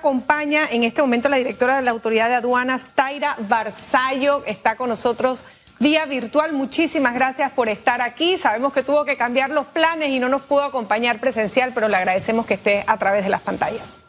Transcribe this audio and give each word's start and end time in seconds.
acompaña 0.00 0.62
en 0.70 0.82
este 0.82 1.02
momento 1.02 1.28
la 1.28 1.36
directora 1.36 1.76
de 1.76 1.82
la 1.82 1.90
Autoridad 1.90 2.28
de 2.28 2.34
Aduanas, 2.36 2.88
Taira 2.94 3.36
Barzallo, 3.38 4.42
está 4.46 4.74
con 4.74 4.88
nosotros 4.88 5.44
vía 5.78 6.06
virtual. 6.06 6.54
Muchísimas 6.54 7.12
gracias 7.12 7.52
por 7.52 7.68
estar 7.68 8.00
aquí. 8.00 8.38
Sabemos 8.38 8.72
que 8.72 8.82
tuvo 8.82 9.04
que 9.04 9.18
cambiar 9.18 9.50
los 9.50 9.66
planes 9.66 10.08
y 10.08 10.18
no 10.18 10.30
nos 10.30 10.42
pudo 10.42 10.62
acompañar 10.62 11.20
presencial, 11.20 11.72
pero 11.74 11.88
le 11.88 11.96
agradecemos 11.96 12.46
que 12.46 12.54
esté 12.54 12.82
a 12.86 12.96
través 12.96 13.24
de 13.24 13.30
las 13.30 13.42
pantallas. 13.42 14.00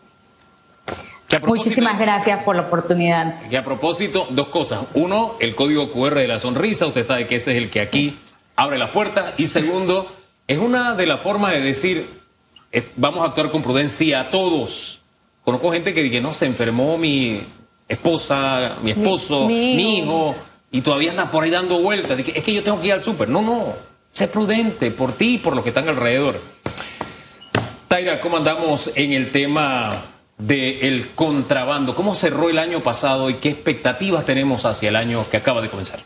Muchísimas 1.46 2.00
gracias 2.00 2.40
por 2.44 2.56
la 2.56 2.64
oportunidad. 2.64 3.50
Y 3.50 3.56
a 3.58 3.64
propósito, 3.64 4.28
dos 4.30 4.48
cosas. 4.48 4.86
Uno, 4.94 5.36
el 5.40 5.56
código 5.56 5.92
QR 5.92 6.16
de 6.16 6.28
la 6.28 6.40
sonrisa. 6.40 6.88
Usted 6.88 7.04
sabe 7.04 7.28
que 7.28 7.36
ese 7.36 7.52
es 7.52 7.58
el 7.58 7.70
que 7.70 7.82
aquí 7.82 8.18
abre 8.56 8.78
las 8.78 8.92
puertas. 8.92 9.34
Y 9.38 9.48
segundo, 9.48 10.10
es 10.48 10.58
una 10.58 10.96
de 10.96 11.06
las 11.06 11.20
formas 11.20 11.52
de 11.52 11.62
decir, 11.62 12.22
eh, 12.72 12.90
vamos 12.96 13.24
a 13.24 13.28
actuar 13.28 13.52
con 13.52 13.62
prudencia 13.62 14.22
a 14.22 14.30
todos. 14.30 15.01
Conozco 15.44 15.72
gente 15.72 15.94
que 15.94 16.04
dice, 16.04 16.22
no, 16.22 16.34
se 16.34 16.46
enfermó 16.46 16.98
mi 16.98 17.42
esposa, 17.88 18.78
mi 18.84 18.92
esposo, 18.92 19.48
mi 19.48 19.98
hijo 19.98 20.36
y 20.72 20.82
todavía 20.82 21.12
anda 21.12 21.30
por 21.30 21.44
ahí 21.44 21.50
dando 21.50 21.80
vueltas. 21.80 22.18
es 22.20 22.44
que 22.44 22.54
yo 22.54 22.64
tengo 22.64 22.80
que 22.80 22.88
ir 22.88 22.94
al 22.94 23.04
súper. 23.04 23.28
No, 23.28 23.42
no. 23.42 23.76
Sé 24.12 24.28
prudente 24.28 24.92
por 24.92 25.14
ti 25.14 25.36
y 25.36 25.38
por 25.38 25.56
los 25.56 25.64
que 25.64 25.70
están 25.70 25.88
alrededor. 25.88 26.40
Taira, 27.88 28.22
¿cómo 28.22 28.38
andamos 28.38 28.92
en 28.96 29.12
el 29.12 29.32
tema 29.32 30.06
del 30.38 31.12
contrabando? 31.14 31.94
¿Cómo 31.94 32.16
cerró 32.16 32.50
el 32.50 32.58
año 32.58 32.82
pasado 32.82 33.30
y 33.30 33.36
qué 33.36 33.50
expectativas 33.50 34.26
tenemos 34.26 34.66
hacia 34.66 34.90
el 34.90 34.96
año 34.96 35.30
que 35.30 35.38
acaba 35.38 35.62
de 35.62 35.70
comenzar? 35.70 36.00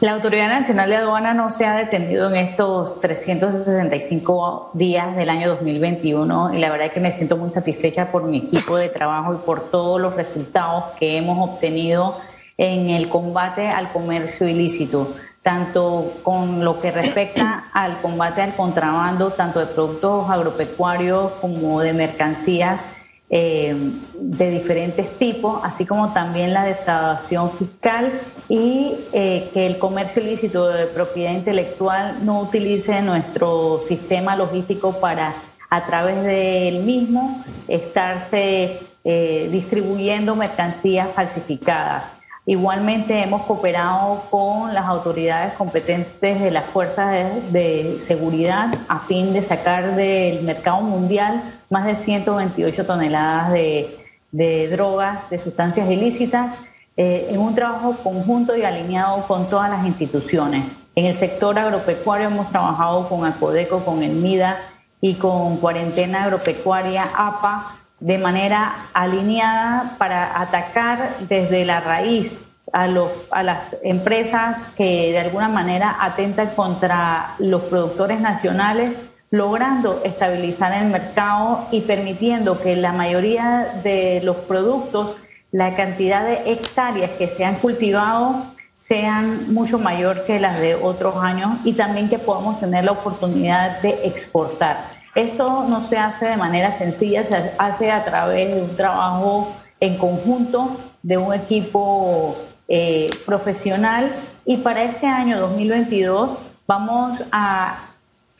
La 0.00 0.12
Autoridad 0.12 0.48
Nacional 0.48 0.88
de 0.88 0.96
Aduana 0.96 1.34
no 1.34 1.50
se 1.50 1.66
ha 1.66 1.76
detenido 1.76 2.30
en 2.30 2.36
estos 2.36 3.02
365 3.02 4.70
días 4.72 5.14
del 5.14 5.28
año 5.28 5.50
2021 5.50 6.54
y 6.54 6.58
la 6.58 6.70
verdad 6.70 6.86
es 6.86 6.94
que 6.94 7.00
me 7.00 7.12
siento 7.12 7.36
muy 7.36 7.50
satisfecha 7.50 8.10
por 8.10 8.22
mi 8.22 8.38
equipo 8.38 8.78
de 8.78 8.88
trabajo 8.88 9.34
y 9.34 9.38
por 9.44 9.70
todos 9.70 10.00
los 10.00 10.16
resultados 10.16 10.84
que 10.98 11.18
hemos 11.18 11.50
obtenido 11.50 12.16
en 12.56 12.88
el 12.88 13.10
combate 13.10 13.68
al 13.68 13.92
comercio 13.92 14.48
ilícito, 14.48 15.16
tanto 15.42 16.14
con 16.22 16.64
lo 16.64 16.80
que 16.80 16.92
respecta 16.92 17.64
al 17.74 18.00
combate 18.00 18.40
al 18.40 18.56
contrabando, 18.56 19.32
tanto 19.32 19.60
de 19.60 19.66
productos 19.66 20.30
agropecuarios 20.30 21.32
como 21.42 21.82
de 21.82 21.92
mercancías 21.92 22.86
eh, 23.32 23.76
de 24.14 24.50
diferentes 24.50 25.16
tipos, 25.18 25.60
así 25.62 25.86
como 25.86 26.12
también 26.12 26.52
la 26.52 26.64
defraudación 26.64 27.50
fiscal 27.50 28.20
y 28.48 28.96
eh, 29.12 29.50
que 29.54 29.66
el 29.66 29.78
comercio 29.78 30.20
ilícito 30.20 30.66
de 30.66 30.86
propiedad 30.86 31.32
intelectual 31.32 32.26
no 32.26 32.40
utilice 32.40 33.00
nuestro 33.02 33.82
sistema 33.82 34.34
logístico 34.34 34.98
para 34.98 35.36
a 35.70 35.86
través 35.86 36.24
del 36.24 36.82
mismo 36.82 37.44
estarse 37.68 38.80
eh, 39.04 39.48
distribuyendo 39.52 40.34
mercancías 40.34 41.12
falsificadas. 41.12 42.19
Igualmente 42.50 43.22
hemos 43.22 43.42
cooperado 43.42 44.24
con 44.28 44.74
las 44.74 44.84
autoridades 44.86 45.52
competentes 45.52 46.40
de 46.40 46.50
las 46.50 46.68
fuerzas 46.68 47.12
de, 47.52 47.98
seguridad 48.00 48.74
a 48.88 48.98
fin 48.98 49.32
de 49.32 49.40
sacar 49.44 49.94
del 49.94 50.42
mercado 50.42 50.80
mundial 50.80 51.44
más 51.70 51.86
de 51.86 51.94
128 51.94 52.86
toneladas 52.86 53.52
de, 53.52 54.68
drogas, 54.68 55.30
de 55.30 55.38
sustancias 55.38 55.88
ilícitas, 55.88 56.60
eh, 56.96 57.28
en 57.30 57.38
un 57.38 57.54
trabajo 57.54 57.94
conjunto 58.02 58.56
y 58.56 58.64
alineado 58.64 59.28
con 59.28 59.48
todas 59.48 59.70
las 59.70 59.86
instituciones. 59.86 60.64
En 60.96 61.04
el 61.04 61.14
sector 61.14 61.56
agropecuario 61.56 62.26
hemos 62.26 62.50
trabajado 62.50 63.08
con 63.08 63.24
ACODECO, 63.26 63.84
con 63.84 64.02
el 64.02 64.10
MIDA 64.10 64.56
y 65.00 65.14
con 65.14 65.58
Cuarentena 65.58 66.24
Agropecuaria 66.24 67.04
APA 67.14 67.79
de 68.00 68.18
manera 68.18 68.88
alineada 68.94 69.96
para 69.98 70.40
atacar 70.40 71.16
desde 71.28 71.64
la 71.64 71.80
raíz 71.80 72.36
a, 72.72 72.86
los, 72.86 73.10
a 73.30 73.42
las 73.42 73.76
empresas 73.82 74.68
que 74.76 75.12
de 75.12 75.18
alguna 75.18 75.48
manera 75.48 75.96
atentan 76.00 76.48
contra 76.48 77.34
los 77.38 77.62
productores 77.62 78.20
nacionales, 78.20 78.92
logrando 79.30 80.00
estabilizar 80.04 80.72
el 80.82 80.90
mercado 80.90 81.66
y 81.70 81.82
permitiendo 81.82 82.60
que 82.60 82.74
la 82.76 82.92
mayoría 82.92 83.80
de 83.82 84.20
los 84.24 84.36
productos, 84.36 85.16
la 85.52 85.76
cantidad 85.76 86.24
de 86.24 86.52
hectáreas 86.52 87.10
que 87.12 87.28
se 87.28 87.44
han 87.44 87.56
cultivado, 87.56 88.46
sean 88.76 89.52
mucho 89.52 89.78
mayor 89.78 90.24
que 90.24 90.40
las 90.40 90.58
de 90.58 90.74
otros 90.74 91.14
años 91.16 91.58
y 91.64 91.74
también 91.74 92.08
que 92.08 92.18
podamos 92.18 92.60
tener 92.60 92.84
la 92.84 92.92
oportunidad 92.92 93.82
de 93.82 94.06
exportar. 94.06 94.99
Esto 95.14 95.64
no 95.68 95.82
se 95.82 95.98
hace 95.98 96.26
de 96.26 96.36
manera 96.36 96.70
sencilla, 96.70 97.24
se 97.24 97.52
hace 97.58 97.90
a 97.90 98.04
través 98.04 98.54
de 98.54 98.62
un 98.62 98.76
trabajo 98.76 99.52
en 99.80 99.98
conjunto 99.98 100.76
de 101.02 101.16
un 101.16 101.34
equipo 101.34 102.36
eh, 102.68 103.08
profesional 103.26 104.12
y 104.44 104.58
para 104.58 104.84
este 104.84 105.06
año 105.06 105.40
2022 105.40 106.36
vamos 106.66 107.24
a 107.32 107.90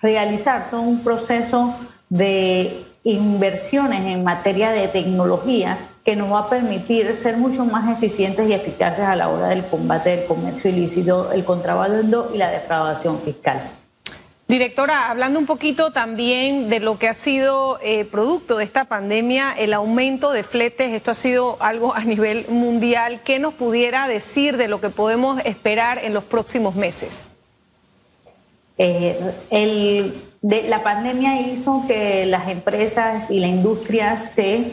realizar 0.01 0.71
todo 0.71 0.83
un 0.83 1.03
proceso 1.03 1.75
de 2.09 2.85
inversiones 3.03 4.07
en 4.07 4.23
materia 4.23 4.71
de 4.71 4.87
tecnología 4.89 5.79
que 6.05 6.15
nos 6.15 6.33
va 6.33 6.41
a 6.41 6.49
permitir 6.49 7.17
ser 7.17 7.37
mucho 7.37 7.65
más 7.65 7.91
eficientes 7.97 8.49
y 8.49 8.53
eficaces 8.53 9.05
a 9.05 9.17
la 9.17 9.29
hora 9.29 9.49
del 9.49 9.67
combate 9.67 10.17
del 10.17 10.27
comercio 10.27 10.71
ilícito, 10.71 11.33
el 11.33 11.45
contrabando 11.45 12.31
y 12.33 12.39
la 12.39 12.51
defraudación 12.51 13.21
fiscal. 13.21 13.80
Directora, 14.51 15.09
hablando 15.09 15.39
un 15.39 15.47
poquito 15.47 15.93
también 15.93 16.69
de 16.69 16.81
lo 16.81 16.99
que 16.99 17.07
ha 17.07 17.15
sido 17.15 17.79
eh, 17.85 18.05
producto 18.05 18.57
de 18.57 18.65
esta 18.65 18.87
pandemia, 18.87 19.53
el 19.53 19.73
aumento 19.73 20.33
de 20.33 20.43
fletes, 20.43 20.91
esto 20.91 21.13
ha 21.13 21.15
sido 21.15 21.57
algo 21.61 21.95
a 21.95 22.03
nivel 22.03 22.47
mundial. 22.49 23.21
¿Qué 23.23 23.39
nos 23.39 23.55
pudiera 23.55 24.09
decir 24.09 24.57
de 24.57 24.67
lo 24.67 24.81
que 24.81 24.91
podemos 24.91 25.41
esperar 25.45 26.05
en 26.05 26.15
los 26.15 26.25
próximos 26.25 26.75
meses? 26.75 27.29
Eh, 28.77 30.15
la 30.43 30.83
pandemia 30.83 31.43
hizo 31.43 31.85
que 31.87 32.27
las 32.27 32.49
empresas 32.49 33.31
y 33.31 33.39
la 33.39 33.47
industria 33.47 34.19
se 34.19 34.73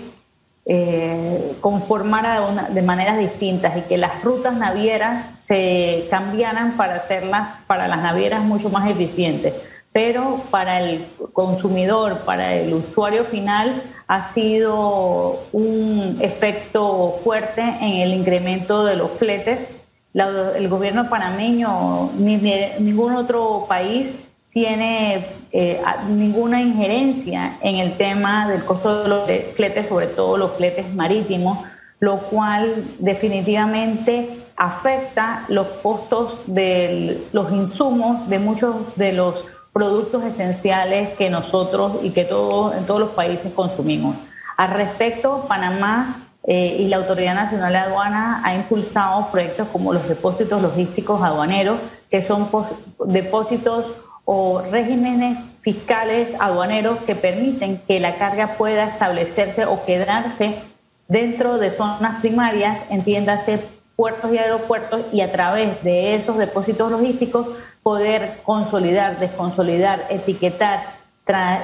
eh, 0.70 1.56
conformara 1.62 2.42
de, 2.72 2.82
maneras 2.82 3.18
distintas 3.18 3.78
y 3.78 3.82
que 3.84 3.98
las 3.98 4.22
rutas 4.22 4.54
navieras 4.54 5.30
se 5.40 6.08
cambiaran 6.10 6.76
para 6.76 6.96
hacerlas 6.96 7.62
para 7.68 7.88
las 7.88 8.02
navieras 8.02 8.44
mucho 8.44 8.70
más 8.70 8.90
eficientes. 8.90 9.54
Pero 9.94 10.42
para 10.52 10.82
el 10.82 11.08
consumidor, 11.32 12.26
para 12.26 12.54
el 12.54 12.74
usuario 12.74 13.24
final, 13.24 13.82
ha 14.10 14.22
sido 14.22 15.46
un 15.54 16.18
efecto 16.20 17.16
fuerte 17.24 17.62
en 17.62 18.02
el 18.02 18.14
incremento 18.14 18.84
de 18.84 18.98
los 18.98 19.12
fletes. 19.12 19.66
el 20.14 20.68
gobierno 20.68 21.10
panameño 21.10 22.12
ni 22.18 22.36
ningún 22.80 23.16
otro 23.16 23.68
país 23.70 24.14
tiene 24.58 25.28
eh, 25.52 25.80
ninguna 26.10 26.60
injerencia 26.60 27.60
en 27.62 27.76
el 27.76 27.96
tema 27.96 28.50
del 28.50 28.66
costo 28.66 29.04
de 29.04 29.08
los 29.08 29.30
fletes, 29.54 29.88
sobre 29.88 30.08
todo 30.08 30.36
los 30.36 30.54
fletes 30.54 30.92
marítimos, 30.96 31.60
lo 32.00 32.22
cual 32.22 32.84
definitivamente 32.98 34.48
afecta 34.56 35.46
los 35.48 35.68
costos 35.84 36.42
de 36.48 37.28
los 37.34 37.52
insumos 37.52 38.28
de 38.28 38.40
muchos 38.40 38.96
de 38.96 39.14
los 39.14 39.46
productos 39.72 40.24
esenciales 40.24 41.10
que 41.10 41.30
nosotros 41.30 42.00
y 42.02 42.10
que 42.10 42.26
todos 42.26 42.76
en 42.76 42.88
todos 42.88 43.00
los 43.00 43.12
países 43.12 43.54
consumimos. 43.54 44.16
Al 44.58 44.72
respecto, 44.72 45.46
Panamá 45.48 46.30
eh, 46.48 46.78
y 46.80 46.88
la 46.88 46.98
Autoridad 46.98 47.36
Nacional 47.36 47.74
de 47.74 47.78
Aduana 47.78 48.42
ha 48.44 48.56
impulsado 48.56 49.28
proyectos 49.32 49.68
como 49.68 49.94
los 49.94 50.10
depósitos 50.10 50.64
logísticos 50.64 51.22
aduaneros, 51.22 51.78
que 52.10 52.24
son 52.24 52.50
depósitos 53.06 53.92
o 54.30 54.60
regímenes 54.60 55.40
fiscales 55.62 56.36
aduaneros 56.38 57.00
que 57.04 57.16
permiten 57.16 57.82
que 57.88 58.02
la 58.02 58.18
carga 58.18 58.58
pueda 58.58 58.90
establecerse 58.90 59.66
o 59.66 59.86
quedarse 59.86 60.56
dentro 61.08 61.58
de 61.60 61.72
zonas 61.72 62.20
primarias, 62.20 62.86
entiéndase 62.90 63.62
puertos 63.96 64.34
y 64.34 64.38
aeropuertos, 64.38 65.06
y 65.14 65.22
a 65.22 65.32
través 65.32 65.82
de 65.82 66.14
esos 66.14 66.38
depósitos 66.38 66.92
logísticos 66.92 67.48
poder 67.82 68.42
consolidar, 68.44 69.18
desconsolidar, 69.18 70.08
etiquetar 70.10 70.98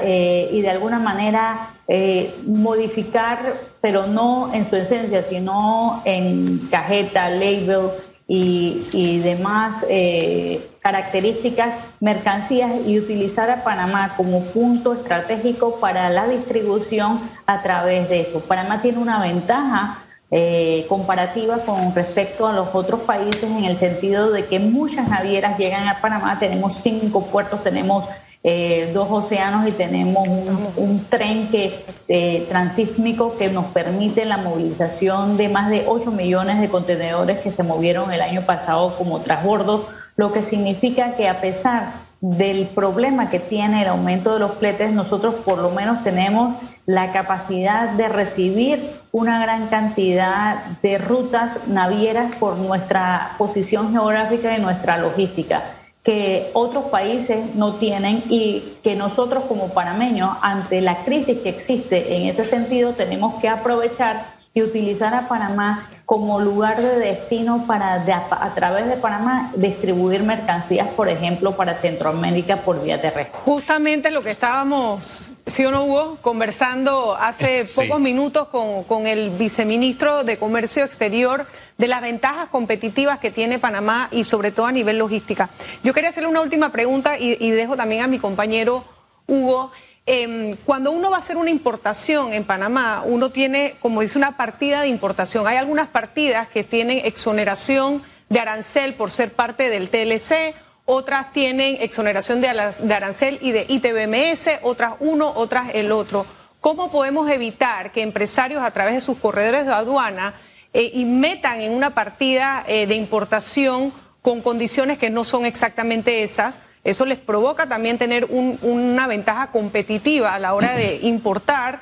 eh, 0.02 0.50
y 0.54 0.62
de 0.62 0.70
alguna 0.70 1.00
manera 1.00 1.76
eh, 1.90 2.34
modificar, 2.46 3.56
pero 3.82 4.08
no 4.08 4.54
en 4.54 4.64
su 4.64 4.78
esencia, 4.78 5.22
sino 5.22 6.02
en 6.06 6.70
cajeta, 6.72 7.30
label, 7.30 7.90
y, 8.26 9.20
demás 9.20 9.86
eh, 9.90 10.70
características, 10.84 11.76
mercancías 12.02 12.72
y 12.86 13.00
utilizar 13.00 13.50
a 13.50 13.64
Panamá 13.64 14.16
como 14.18 14.42
punto 14.42 14.94
estratégico 14.94 15.80
para 15.80 16.10
la 16.10 16.28
distribución 16.28 17.22
a 17.46 17.64
través 17.64 18.10
de 18.10 18.22
eso. 18.22 18.42
Panamá 18.42 18.82
tiene 18.82 19.00
una 19.00 19.20
ventaja 19.22 20.04
eh, 20.30 20.86
comparativa 20.90 21.60
con 21.60 21.96
respecto 21.96 22.48
a 22.48 22.54
los 22.54 22.68
otros 22.74 23.02
países 23.02 23.44
en 23.44 23.64
el 23.64 23.76
sentido 23.78 24.32
de 24.32 24.46
que 24.46 24.60
muchas 24.60 25.08
navieras 25.08 25.58
llegan 25.58 25.88
a 25.88 26.02
Panamá, 26.02 26.38
tenemos 26.38 26.76
cinco 26.76 27.28
puertos, 27.28 27.64
tenemos 27.64 28.06
eh, 28.44 28.92
dos 28.94 29.08
océanos 29.10 29.66
y 29.68 29.72
tenemos 29.72 30.28
un, 30.28 31.06
tren 31.08 31.50
que, 31.50 31.86
eh, 32.10 32.46
transísmico 32.50 33.38
que 33.38 33.50
nos 33.50 33.68
permite 33.68 34.26
la 34.26 34.36
movilización 34.36 35.38
de 35.38 35.48
más 35.48 35.70
de 35.70 35.86
8 35.88 36.12
millones 36.12 36.60
de 36.60 36.68
contenedores 36.68 37.40
que 37.40 37.54
se 37.54 37.64
movieron 37.64 38.12
el 38.12 38.22
año 38.22 38.42
pasado 38.46 38.98
como 38.98 39.22
transbordo, 39.22 39.88
lo 40.16 40.32
que 40.32 40.44
significa 40.44 41.16
que 41.16 41.28
a 41.28 41.42
pesar 41.42 41.94
del 42.22 42.68
problema 42.68 43.30
que 43.30 43.40
tiene 43.40 43.82
el 43.82 43.90
aumento 43.90 44.34
de 44.34 44.40
los 44.40 44.54
fletes, 44.54 44.94
nosotros 44.94 45.36
por 45.36 45.58
lo 45.58 45.72
menos 45.72 46.04
tenemos 46.04 46.56
la 46.86 47.12
capacidad 47.12 47.90
de 47.90 48.08
recibir 48.08 48.92
una 49.12 49.42
gran 49.42 49.68
cantidad 49.68 50.78
de 50.82 50.98
rutas 50.98 51.60
navieras 51.68 52.36
por 52.36 52.56
nuestra 52.56 53.36
posición 53.38 53.92
geográfica 53.92 54.58
y 54.58 54.62
nuestra 54.62 54.98
logística 54.98 55.64
que 56.04 56.52
otros 56.54 56.86
países 56.86 57.56
no 57.56 57.76
tienen 57.76 58.24
y 58.30 58.76
que 58.84 58.96
nosotros 58.96 59.46
como 59.46 59.70
panameños, 59.70 60.32
ante 60.42 60.82
la 60.82 61.06
crisis 61.06 61.38
que 61.40 61.50
existe 61.50 62.18
en 62.18 62.28
ese 62.28 62.44
sentido, 62.44 62.92
tenemos 62.92 63.36
que 63.36 63.48
aprovechar 63.48 64.33
y 64.56 64.62
utilizar 64.62 65.16
a 65.16 65.28
Panamá 65.28 65.90
como 66.06 66.40
lugar 66.40 66.80
de 66.80 67.00
destino 67.00 67.66
para 67.66 67.96
a, 67.96 68.54
través 68.54 68.88
de 68.88 68.98
Panamá 68.98 69.52
distribuir 69.56 70.22
mercancías, 70.22 70.90
por 70.90 71.10
ejemplo, 71.10 71.56
para 71.56 71.76
Centroamérica 71.76 72.58
por 72.58 72.84
vía 72.84 73.02
terrestre. 73.02 73.40
Justamente 73.46 74.12
lo 74.12 74.22
que 74.22 74.30
estábamos, 74.30 75.38
sí 75.48 75.66
o 75.66 75.72
no 75.72 75.86
hubo, 75.86 76.18
conversando 76.18 77.16
hace 77.16 77.66
pocos 77.76 78.00
minutos 78.00 78.50
con, 78.50 78.84
con, 78.84 79.08
el 79.08 79.32
viceministro 79.32 80.24
de 80.24 80.38
Comercio 80.38 80.84
Exterior 80.84 81.48
de 81.80 81.88
las 81.88 82.02
ventajas 82.02 82.50
competitivas 82.50 83.18
que 83.18 83.32
tiene 83.32 83.58
Panamá 83.58 84.08
y 84.12 84.24
sobre 84.24 84.52
todo 84.52 84.68
a 84.68 84.72
nivel 84.72 85.00
logística. 85.00 85.50
Yo 85.84 85.94
quería 85.96 86.12
hacerle 86.12 86.30
una 86.30 86.42
última 86.42 86.72
pregunta 86.72 87.18
y, 87.18 87.38
y 87.40 87.50
dejo 87.50 87.76
también 87.76 88.04
a 88.04 88.08
mi 88.08 88.20
compañero 88.20 88.84
Hugo. 89.26 89.72
Em, 90.06 90.58
cuando 90.66 90.92
uno 90.92 91.10
va 91.10 91.16
a 91.16 91.20
hacer 91.20 91.38
una 91.38 91.50
importación 91.50 92.34
en 92.34 92.44
Panamá, 92.44 93.04
uno 93.06 93.30
tiene, 93.30 93.76
como 93.80 94.02
dice, 94.02 94.18
una 94.18 94.36
partida 94.36 94.82
de 94.82 94.90
importación. 94.90 95.48
Hay 95.48 95.56
algunas 95.56 95.88
partidas 95.88 96.50
que 96.50 96.66
tienen 96.66 97.06
exoneración 97.06 98.04
de 98.28 98.40
arancel 98.40 98.96
por 98.96 99.12
ser 99.12 99.32
parte 99.32 99.70
del 99.70 99.90
TLC, 99.90 100.56
otras 100.86 101.32
tienen 101.32 101.78
exoneración 101.80 102.42
de, 102.42 102.50
arancel 102.50 103.40
y 103.42 103.54
de 103.54 103.66
ITBMS, 103.70 104.60
otras 104.64 104.96
uno, 105.00 105.32
otras 105.34 105.70
el 105.74 105.94
otro. 105.94 106.26
¿Cómo 106.60 106.92
podemos 106.92 107.30
evitar 107.30 107.94
que 107.94 108.02
empresarios 108.02 108.62
a 108.62 108.72
través 108.72 108.96
de 108.96 109.02
sus 109.02 109.18
corredores 109.18 109.66
de 109.66 109.72
aduana 109.72 110.34
eh, 110.74 111.06
metan 111.06 111.62
en 111.62 111.72
una 111.72 111.92
partida 111.92 112.66
eh, 112.68 112.88
de 112.88 112.96
importación 112.96 113.94
con 114.22 114.42
condiciones 114.42 114.98
que 114.98 115.10
no 115.10 115.24
son 115.24 115.46
exactamente 115.46 116.24
esas? 116.24 116.60
Eso 116.84 117.06
les 117.06 117.18
provoca 117.18 117.68
también 117.68 117.98
tener 117.98 118.26
una 118.26 119.08
ventaja 119.08 119.52
competitiva 119.52 120.34
a 120.34 120.40
la 120.40 120.54
hora 120.54 120.76
de 120.76 121.00
importar 121.04 121.80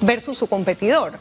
versus 0.00 0.38
su 0.38 0.48
competidor. 0.48 1.18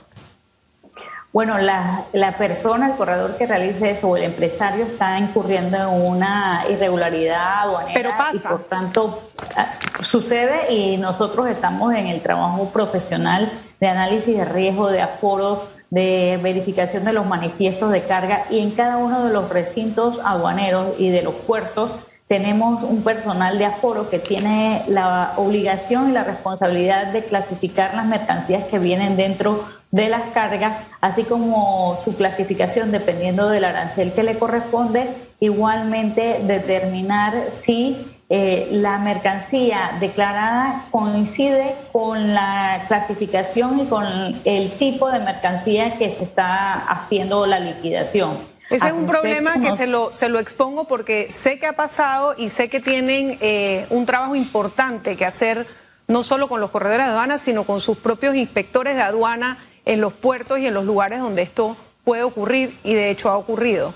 Bueno, 1.32 1.60
la, 1.60 2.36
persona, 2.40 2.88
el 2.88 2.96
corredor 2.96 3.38
que 3.38 3.46
realice 3.46 3.92
eso 3.92 4.10
o 4.10 4.18
el 4.18 4.24
empresario 4.24 4.86
está 4.86 5.20
incurriendo 5.20 5.78
en 5.78 6.08
una 6.08 6.64
irregularidad 6.68 7.62
aduanera. 7.62 7.94
Pero 7.94 8.10
pasa. 8.18 8.36
Y 8.36 8.52
por 8.52 8.64
tanto, 8.64 9.30
ah, 9.56 9.76
sucede 10.02 10.74
y 10.74 10.98
nosotros 10.98 11.48
estamos 11.48 11.94
en 11.94 12.08
el 12.08 12.24
trabajo 12.24 12.70
profesional 12.72 13.52
de 13.80 13.88
análisis 13.88 14.36
de 14.36 14.46
riesgo, 14.46 14.90
de 14.90 15.02
aforo, 15.02 15.68
de 15.92 16.40
verificación 16.42 17.06
de 17.06 17.14
los 17.14 17.28
manifiestos 17.28 17.92
de 17.92 18.06
carga 18.06 18.46
y 18.50 18.60
en 18.60 18.72
cada 18.72 18.98
uno 18.98 19.24
de 19.24 19.32
los 19.32 19.50
recintos 19.50 20.20
aduaneros 20.24 20.96
y 20.98 21.10
de 21.10 21.22
los 21.22 21.36
puertos 21.36 21.92
tenemos 22.30 22.84
un 22.84 23.02
personal 23.02 23.58
de 23.58 23.66
aforo 23.66 24.08
que 24.12 24.20
tiene 24.20 24.84
la 24.88 25.34
obligación 25.38 26.10
y 26.10 26.14
la 26.14 26.24
responsabilidad 26.24 27.08
de 27.08 27.26
clasificar 27.26 27.96
las 27.96 28.06
mercancías 28.06 28.66
que 28.66 28.78
vienen 28.78 29.18
dentro 29.18 29.66
de 29.90 30.10
las 30.10 30.30
cargas, 30.32 30.86
así 31.02 31.24
como 31.24 31.98
su 32.06 32.16
clasificación 32.16 32.92
dependiendo 32.92 33.50
del 33.50 33.66
arancel 33.66 34.14
que 34.14 34.22
le 34.22 34.38
corresponde, 34.38 35.08
igualmente 35.40 36.42
determinar 36.44 37.48
si 37.50 37.98
eh, 38.30 38.68
la 38.74 39.00
mercancía 39.00 39.98
declarada 40.00 40.86
coincide 40.92 41.74
con 41.92 42.36
la 42.36 42.86
clasificación 42.88 43.80
y 43.80 43.86
con 43.88 44.06
el 44.46 44.74
tipo 44.74 45.10
de 45.10 45.20
mercancía 45.20 45.98
que 45.98 46.12
se 46.12 46.26
está 46.26 46.76
haciendo 46.76 47.48
la 47.48 47.60
liquidación. 47.60 48.38
Ese 48.70 48.88
es 48.88 48.94
un 48.94 49.08
problema 49.08 49.60
que 49.60 49.76
se 49.76 49.88
lo, 49.88 50.14
se 50.14 50.30
lo 50.30 50.40
expongo 50.40 50.86
porque 50.86 51.32
sé 51.32 51.58
que 51.58 51.66
ha 51.66 51.74
pasado 51.74 52.36
y 52.38 52.50
sé 52.50 52.70
que 52.70 52.80
tienen 52.80 53.38
eh, 53.42 53.88
un 53.90 54.06
trabajo 54.06 54.36
importante 54.36 55.16
que 55.16 55.26
hacer 55.26 55.66
no 56.08 56.24
solo 56.24 56.48
con 56.48 56.62
los 56.62 56.70
corredores 56.70 57.06
de 57.06 57.12
aduana, 57.12 57.38
sino 57.38 57.64
con 57.64 57.80
sus 57.80 57.98
propios 57.98 58.36
inspectores 58.36 58.96
de 58.96 59.02
aduana 59.02 59.60
en 59.86 60.02
los 60.02 60.14
puertos 60.14 60.60
y 60.60 60.68
en 60.68 60.74
los 60.74 60.86
lugares 60.86 61.20
donde 61.20 61.42
esto 61.42 61.78
puede 62.04 62.24
ocurrir 62.24 62.78
y 62.84 62.94
de 62.94 63.10
hecho 63.10 63.30
ha 63.30 63.38
ocurrido. 63.38 63.94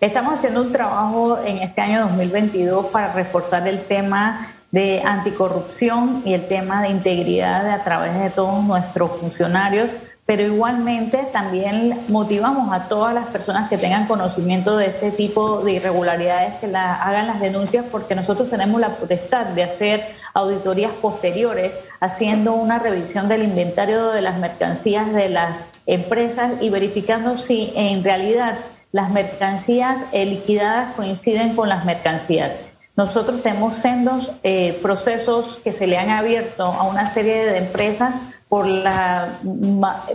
Estamos 0.00 0.34
haciendo 0.34 0.62
un 0.62 0.72
trabajo 0.72 1.38
en 1.44 1.58
este 1.58 1.80
año 1.80 2.00
2022 2.08 2.86
para 2.86 3.12
reforzar 3.12 3.66
el 3.68 3.84
tema 3.84 4.54
de 4.70 5.02
anticorrupción 5.04 6.22
y 6.24 6.34
el 6.34 6.46
tema 6.48 6.82
de 6.82 6.90
integridad 6.90 7.68
a 7.68 7.82
través 7.82 8.18
de 8.18 8.30
todos 8.30 8.62
nuestros 8.64 9.18
funcionarios 9.18 9.92
pero 10.30 10.44
igualmente 10.44 11.26
también 11.32 12.04
motivamos 12.06 12.72
a 12.72 12.86
todas 12.86 13.12
las 13.12 13.26
personas 13.26 13.68
que 13.68 13.76
tengan 13.76 14.06
conocimiento 14.06 14.76
de 14.76 14.86
este 14.86 15.10
tipo 15.10 15.62
de 15.62 15.72
irregularidades 15.72 16.54
que 16.60 16.66
hagan 16.66 17.26
las 17.26 17.40
denuncias 17.40 17.84
porque 17.90 18.14
nosotros 18.14 18.48
tenemos 18.48 18.80
la 18.80 18.90
potestad 18.90 19.46
de 19.46 19.64
hacer 19.64 20.12
auditorías 20.32 20.92
posteriores 20.92 21.76
haciendo 21.98 22.52
una 22.52 22.78
revisión 22.78 23.26
del 23.26 23.42
inventario 23.42 24.10
de 24.10 24.22
las 24.22 24.38
mercancías 24.38 25.12
de 25.12 25.30
las 25.30 25.66
empresas 25.86 26.52
y 26.60 26.70
verificando 26.70 27.36
si 27.36 27.72
en 27.74 28.04
realidad 28.04 28.60
las 28.92 29.10
mercancías 29.10 30.02
liquidadas 30.12 30.94
coinciden 30.94 31.56
con 31.56 31.68
las 31.68 31.84
mercancías. 31.84 32.69
Nosotros 32.96 33.42
tenemos 33.42 33.76
sendos 33.76 34.30
eh, 34.42 34.78
procesos 34.82 35.58
que 35.64 35.72
se 35.72 35.86
le 35.86 35.96
han 35.96 36.10
abierto 36.10 36.64
a 36.64 36.82
una 36.82 37.08
serie 37.08 37.46
de 37.46 37.58
empresas 37.58 38.14
por 38.48 38.66
la, 38.66 39.38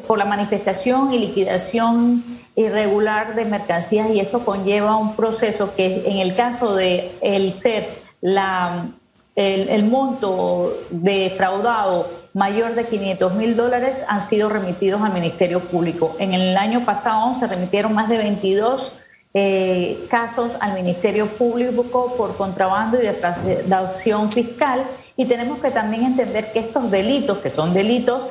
por 0.08 0.18
la 0.18 0.26
manifestación 0.26 1.12
y 1.12 1.20
liquidación 1.20 2.24
irregular 2.56 3.34
de 3.36 3.46
mercancías 3.46 4.10
y 4.12 4.20
esto 4.20 4.44
conlleva 4.44 4.98
un 4.98 5.16
proceso 5.16 5.74
que 5.76 6.04
en 6.06 6.18
el 6.18 6.36
caso 6.36 6.76
de 6.76 7.14
el 7.22 7.54
ser 7.54 8.04
la, 8.22 8.88
el, 9.36 9.70
el 9.70 9.86
monto 9.86 10.74
defraudado 10.90 12.10
mayor 12.34 12.76
de 12.76 12.86
500 12.86 13.34
mil 13.36 13.56
dólares 13.56 13.98
han 14.08 14.28
sido 14.28 14.50
remitidos 14.50 15.02
al 15.02 15.14
Ministerio 15.14 15.62
Público. 15.62 16.16
En 16.20 16.34
el 16.34 16.58
año 16.58 16.84
pasado 16.84 17.34
se 17.34 17.48
remitieron 17.48 17.94
más 17.94 18.10
de 18.10 18.18
22 18.18 19.00
eh, 19.38 20.08
casos 20.10 20.54
al 20.62 20.74
Ministerio 20.74 21.28
Público 21.28 22.16
por 22.16 22.38
contrabando 22.38 22.98
y 22.98 23.06
defraudación 23.06 24.32
fiscal. 24.32 24.86
Y 25.18 25.26
tenemos 25.26 25.60
que 25.60 25.72
también 25.72 26.06
entender 26.06 26.54
que 26.54 26.60
estos 26.60 26.90
delitos, 26.90 27.40
que 27.40 27.52
son 27.52 27.74
delitos, 27.74 28.28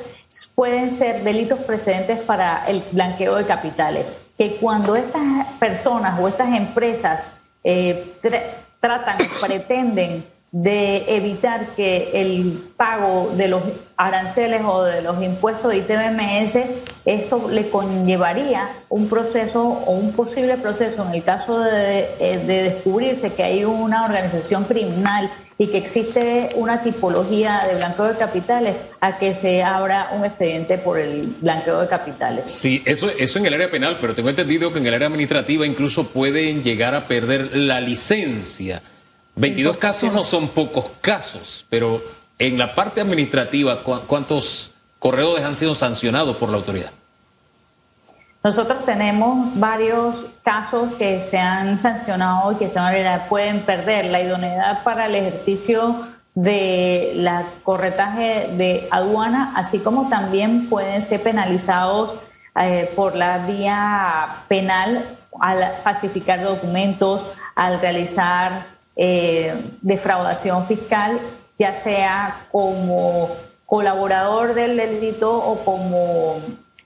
pueden 0.55 0.89
ser 0.89 1.23
delitos 1.23 1.59
precedentes 1.61 2.21
para 2.21 2.65
el 2.67 2.83
blanqueo 2.91 3.37
de 3.37 3.45
capitales, 3.45 4.07
que 4.39 4.57
cuando 4.57 4.97
estas 4.97 5.47
personas 5.61 6.19
o 6.19 6.27
estas 6.27 6.57
empresas 6.57 7.27
eh, 7.63 8.15
tratan, 8.81 9.19
pretenden 9.41 10.25
de 10.51 11.05
evitar 11.17 11.75
que 11.75 12.13
el 12.15 12.73
pago 12.79 13.33
de 13.37 13.49
los 13.49 13.63
aranceles 13.97 14.63
o 14.65 14.83
de 14.83 15.03
los 15.03 15.23
impuestos 15.23 15.71
de 15.71 15.79
ITBMS, 15.79 16.59
esto 17.05 17.49
le 17.51 17.69
conllevaría 17.69 18.71
un 18.89 19.09
proceso 19.09 19.63
o 19.63 19.93
un 19.93 20.13
posible 20.13 20.57
proceso 20.57 21.05
en 21.07 21.15
el 21.15 21.23
caso 21.23 21.61
de, 21.61 22.09
eh, 22.19 22.39
de, 22.45 22.63
descubrirse 22.65 23.33
que 23.35 23.43
hay 23.45 23.65
una 23.65 24.05
organización 24.05 24.65
criminal 24.65 25.31
y 25.57 25.69
que 25.69 25.79
existe 25.79 26.51
una 26.57 26.83
tipología 26.83 27.63
de 27.69 27.77
blanqueo 27.77 28.07
de 28.07 28.17
capitales 28.17 28.77
a 29.01 29.19
que 29.19 29.35
se 29.35 29.63
abra 29.63 30.11
un 30.13 30.25
expediente 30.25 30.79
por 30.79 30.99
el 30.99 31.37
blanqueo 31.41 31.81
de 31.81 31.89
capitales. 31.89 32.53
Sí, 32.53 32.83
eso, 32.85 33.09
eso 33.11 33.39
en 33.39 33.47
el 33.47 33.55
área 33.55 33.71
penal, 33.71 33.99
pero 34.01 34.15
tengo 34.15 34.31
entendido 34.31 34.73
que 34.73 34.81
en 34.81 34.87
el 34.87 34.95
área 34.95 35.07
administrativa 35.07 35.65
incluso 35.65 36.09
pueden 36.09 36.65
llegar 36.65 36.95
a 36.95 37.07
perder 37.07 37.57
la 37.57 37.81
licencia 37.81 38.83
22 39.37 39.79
casos 39.79 40.13
no 40.13 40.23
son 40.23 40.49
pocos 40.49 40.87
casos, 41.01 41.67
pero 41.69 42.03
en 42.39 42.59
la 42.59 42.75
parte 42.75 43.01
administrativa, 43.01 43.83
¿cuántos 43.83 44.73
corredores 44.99 45.45
han 45.45 45.55
sido 45.55 45.75
sancionados 45.75 46.37
por 46.37 46.51
la 46.51 46.57
autoridad? 46.57 46.91
Nosotros 48.43 48.85
tenemos 48.85 49.59
varios 49.59 50.27
casos 50.43 50.93
que 50.99 51.23
se 51.23 51.39
han 51.39 51.79
sancionado 51.79 52.53
y 52.53 52.57
que 52.57 52.69
se 52.69 52.79
pueden 53.29 53.63
perder 53.63 54.07
la 54.07 54.21
idoneidad 54.21 54.83
para 54.83 55.07
el 55.07 55.15
ejercicio 55.15 56.09
de 56.35 57.13
la 57.15 57.47
corretaje 57.63 58.51
de 58.57 58.89
aduana, 58.91 59.53
así 59.57 59.79
como 59.79 60.09
también 60.09 60.69
pueden 60.69 61.01
ser 61.03 61.23
penalizados 61.23 62.17
eh, 62.61 62.93
por 62.95 63.17
la 63.17 63.39
vía 63.47 64.45
penal 64.49 65.17
al 65.41 65.81
falsificar 65.81 66.43
documentos, 66.43 67.25
al 67.55 67.81
realizar 67.81 68.67
eh, 68.97 69.71
defraudación 69.81 70.67
fiscal 70.67 71.19
ya 71.59 71.75
sea 71.75 72.47
como 72.51 73.31
colaborador 73.67 74.55
del 74.55 74.77
delito 74.77 75.37
o 75.37 75.65
como, 75.65 76.37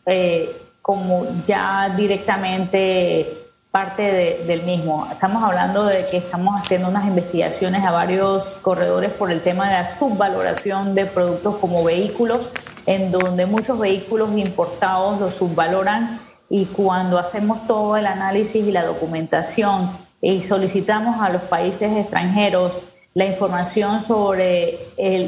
eh, 0.06 0.56
como 0.82 1.26
ya 1.44 1.92
directamente 1.96 3.48
parte 3.70 4.42
del 4.46 4.62
mismo. 4.62 5.06
Estamos 5.12 5.42
hablando 5.42 5.84
de 5.84 6.06
que 6.06 6.16
estamos 6.16 6.58
haciendo 6.58 6.88
unas 6.88 7.06
investigaciones 7.06 7.84
a 7.84 7.90
varios 7.90 8.58
corredores 8.58 9.12
por 9.12 9.30
el 9.30 9.42
tema 9.42 9.68
de 9.68 9.74
la 9.74 9.86
subvaloración 9.86 10.94
de 10.94 11.04
productos 11.04 11.56
como 11.56 11.84
vehículos, 11.84 12.50
en 12.86 13.12
donde 13.12 13.44
muchos 13.44 13.78
vehículos 13.78 14.30
importados 14.36 15.20
los 15.20 15.34
subvaloran 15.34 16.20
y 16.48 16.64
cuando 16.66 17.18
hacemos 17.18 17.66
todo 17.66 17.96
el 17.96 18.06
análisis 18.06 18.64
y 18.64 18.72
la 18.72 18.84
documentación 18.84 19.90
y 20.22 20.42
solicitamos 20.42 21.20
a 21.20 21.28
los 21.28 21.42
países 21.42 21.94
extranjeros 21.94 22.80
la 23.18 23.26
información 23.26 24.04
sobre 24.04 24.78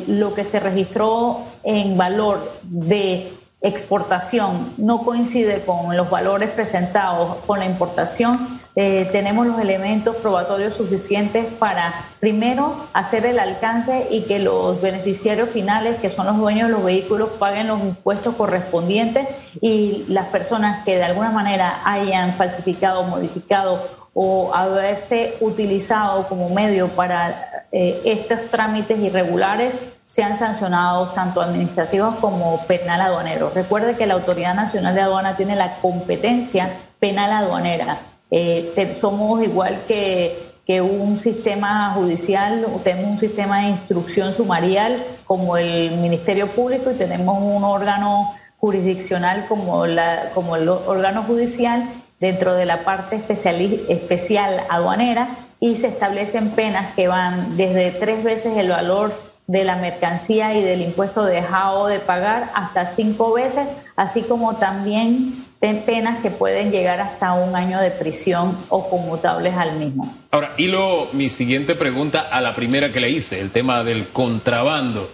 lo 0.06 0.32
que 0.32 0.44
se 0.44 0.60
registró 0.60 1.40
en 1.64 1.96
valor 1.96 2.52
de 2.62 3.32
exportación 3.60 4.74
no 4.78 5.04
coincide 5.04 5.64
con 5.64 5.96
los 5.96 6.08
valores 6.08 6.50
presentados 6.50 7.38
con 7.48 7.58
la 7.58 7.66
importación, 7.66 8.60
eh, 8.76 9.08
tenemos 9.10 9.44
los 9.44 9.58
elementos 9.58 10.14
probatorios 10.14 10.74
suficientes 10.74 11.46
para, 11.58 11.92
primero, 12.20 12.86
hacer 12.92 13.26
el 13.26 13.40
alcance 13.40 14.06
y 14.08 14.22
que 14.22 14.38
los 14.38 14.80
beneficiarios 14.80 15.50
finales, 15.50 16.00
que 16.00 16.10
son 16.10 16.26
los 16.26 16.38
dueños 16.38 16.68
de 16.68 16.74
los 16.74 16.84
vehículos, 16.84 17.30
paguen 17.40 17.66
los 17.66 17.80
impuestos 17.80 18.36
correspondientes 18.36 19.26
y 19.60 20.04
las 20.06 20.28
personas 20.28 20.84
que 20.84 20.96
de 20.96 21.02
alguna 21.02 21.32
manera 21.32 21.82
hayan 21.84 22.36
falsificado, 22.36 23.02
modificado 23.02 23.99
o 24.14 24.52
haberse 24.54 25.36
utilizado 25.40 26.26
como 26.28 26.50
medio 26.50 26.88
para 26.88 27.66
eh, 27.72 28.00
estos 28.04 28.50
trámites 28.50 28.98
irregulares 28.98 29.74
sean 30.06 30.36
sancionados 30.36 31.14
tanto 31.14 31.40
administrativos 31.40 32.16
como 32.16 32.66
penal 32.66 33.00
aduanero. 33.00 33.52
Recuerde 33.54 33.96
que 33.96 34.06
la 34.06 34.14
Autoridad 34.14 34.54
Nacional 34.54 34.94
de 34.94 35.02
Aduana 35.02 35.36
tiene 35.36 35.54
la 35.54 35.76
competencia 35.76 36.68
penal 36.98 37.30
aduanera. 37.30 37.98
Eh, 38.32 38.96
somos 39.00 39.42
igual 39.44 39.84
que, 39.86 40.50
que 40.66 40.80
un 40.80 41.20
sistema 41.20 41.92
judicial, 41.94 42.66
tenemos 42.82 43.12
un 43.12 43.18
sistema 43.18 43.60
de 43.60 43.68
instrucción 43.68 44.34
sumarial 44.34 45.04
como 45.24 45.56
el 45.56 45.96
Ministerio 45.98 46.48
Público 46.48 46.90
y 46.90 46.94
tenemos 46.94 47.38
un 47.40 47.62
órgano 47.62 48.34
jurisdiccional 48.58 49.46
como, 49.46 49.86
la, 49.86 50.30
como 50.34 50.56
el 50.56 50.68
órgano 50.68 51.22
judicial 51.22 51.88
dentro 52.20 52.54
de 52.54 52.66
la 52.66 52.84
parte 52.84 53.16
especial, 53.16 53.80
especial 53.88 54.62
aduanera 54.68 55.38
y 55.58 55.76
se 55.76 55.88
establecen 55.88 56.50
penas 56.50 56.94
que 56.94 57.08
van 57.08 57.56
desde 57.56 57.90
tres 57.90 58.22
veces 58.22 58.56
el 58.56 58.68
valor 58.68 59.14
de 59.46 59.64
la 59.64 59.76
mercancía 59.76 60.54
y 60.54 60.62
del 60.62 60.80
impuesto 60.80 61.24
dejado 61.24 61.88
de 61.88 61.98
pagar 61.98 62.52
hasta 62.54 62.86
cinco 62.86 63.32
veces, 63.32 63.66
así 63.96 64.22
como 64.22 64.56
también 64.56 65.44
penas 65.60 66.22
que 66.22 66.30
pueden 66.30 66.70
llegar 66.70 67.00
hasta 67.00 67.32
un 67.32 67.56
año 67.56 67.80
de 67.80 67.90
prisión 67.90 68.56
o 68.68 68.88
conmutables 68.88 69.54
al 69.54 69.78
mismo. 69.78 70.14
Ahora, 70.30 70.52
hilo 70.56 71.08
mi 71.12 71.28
siguiente 71.30 71.74
pregunta 71.74 72.20
a 72.20 72.40
la 72.40 72.54
primera 72.54 72.90
que 72.90 73.00
le 73.00 73.10
hice, 73.10 73.40
el 73.40 73.50
tema 73.50 73.82
del 73.82 74.08
contrabando. 74.08 75.10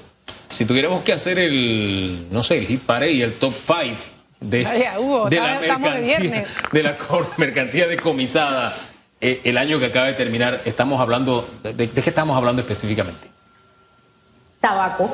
Si 0.48 0.64
tuviéramos 0.64 1.02
que 1.02 1.12
hacer 1.12 1.38
el, 1.38 2.28
no 2.30 2.42
sé, 2.42 2.58
el 2.58 2.66
hit 2.66 2.82
parade 2.82 3.22
el 3.22 3.34
top 3.34 3.52
five 3.52 4.15
de, 4.50 4.58
de 5.30 5.40
la 5.40 5.58
mercancía, 5.58 6.44
de, 6.72 6.82
la 6.82 6.96
mercancía 7.36 7.86
decomisada 7.86 8.74
eh, 9.20 9.40
el 9.44 9.58
año 9.58 9.78
que 9.78 9.86
acaba 9.86 10.06
de 10.06 10.14
terminar, 10.14 10.62
estamos 10.64 11.00
hablando, 11.00 11.48
de 11.62 11.88
qué 11.88 12.10
estamos 12.10 12.36
hablando 12.36 12.62
específicamente? 12.62 13.36
tabaco. 14.66 15.10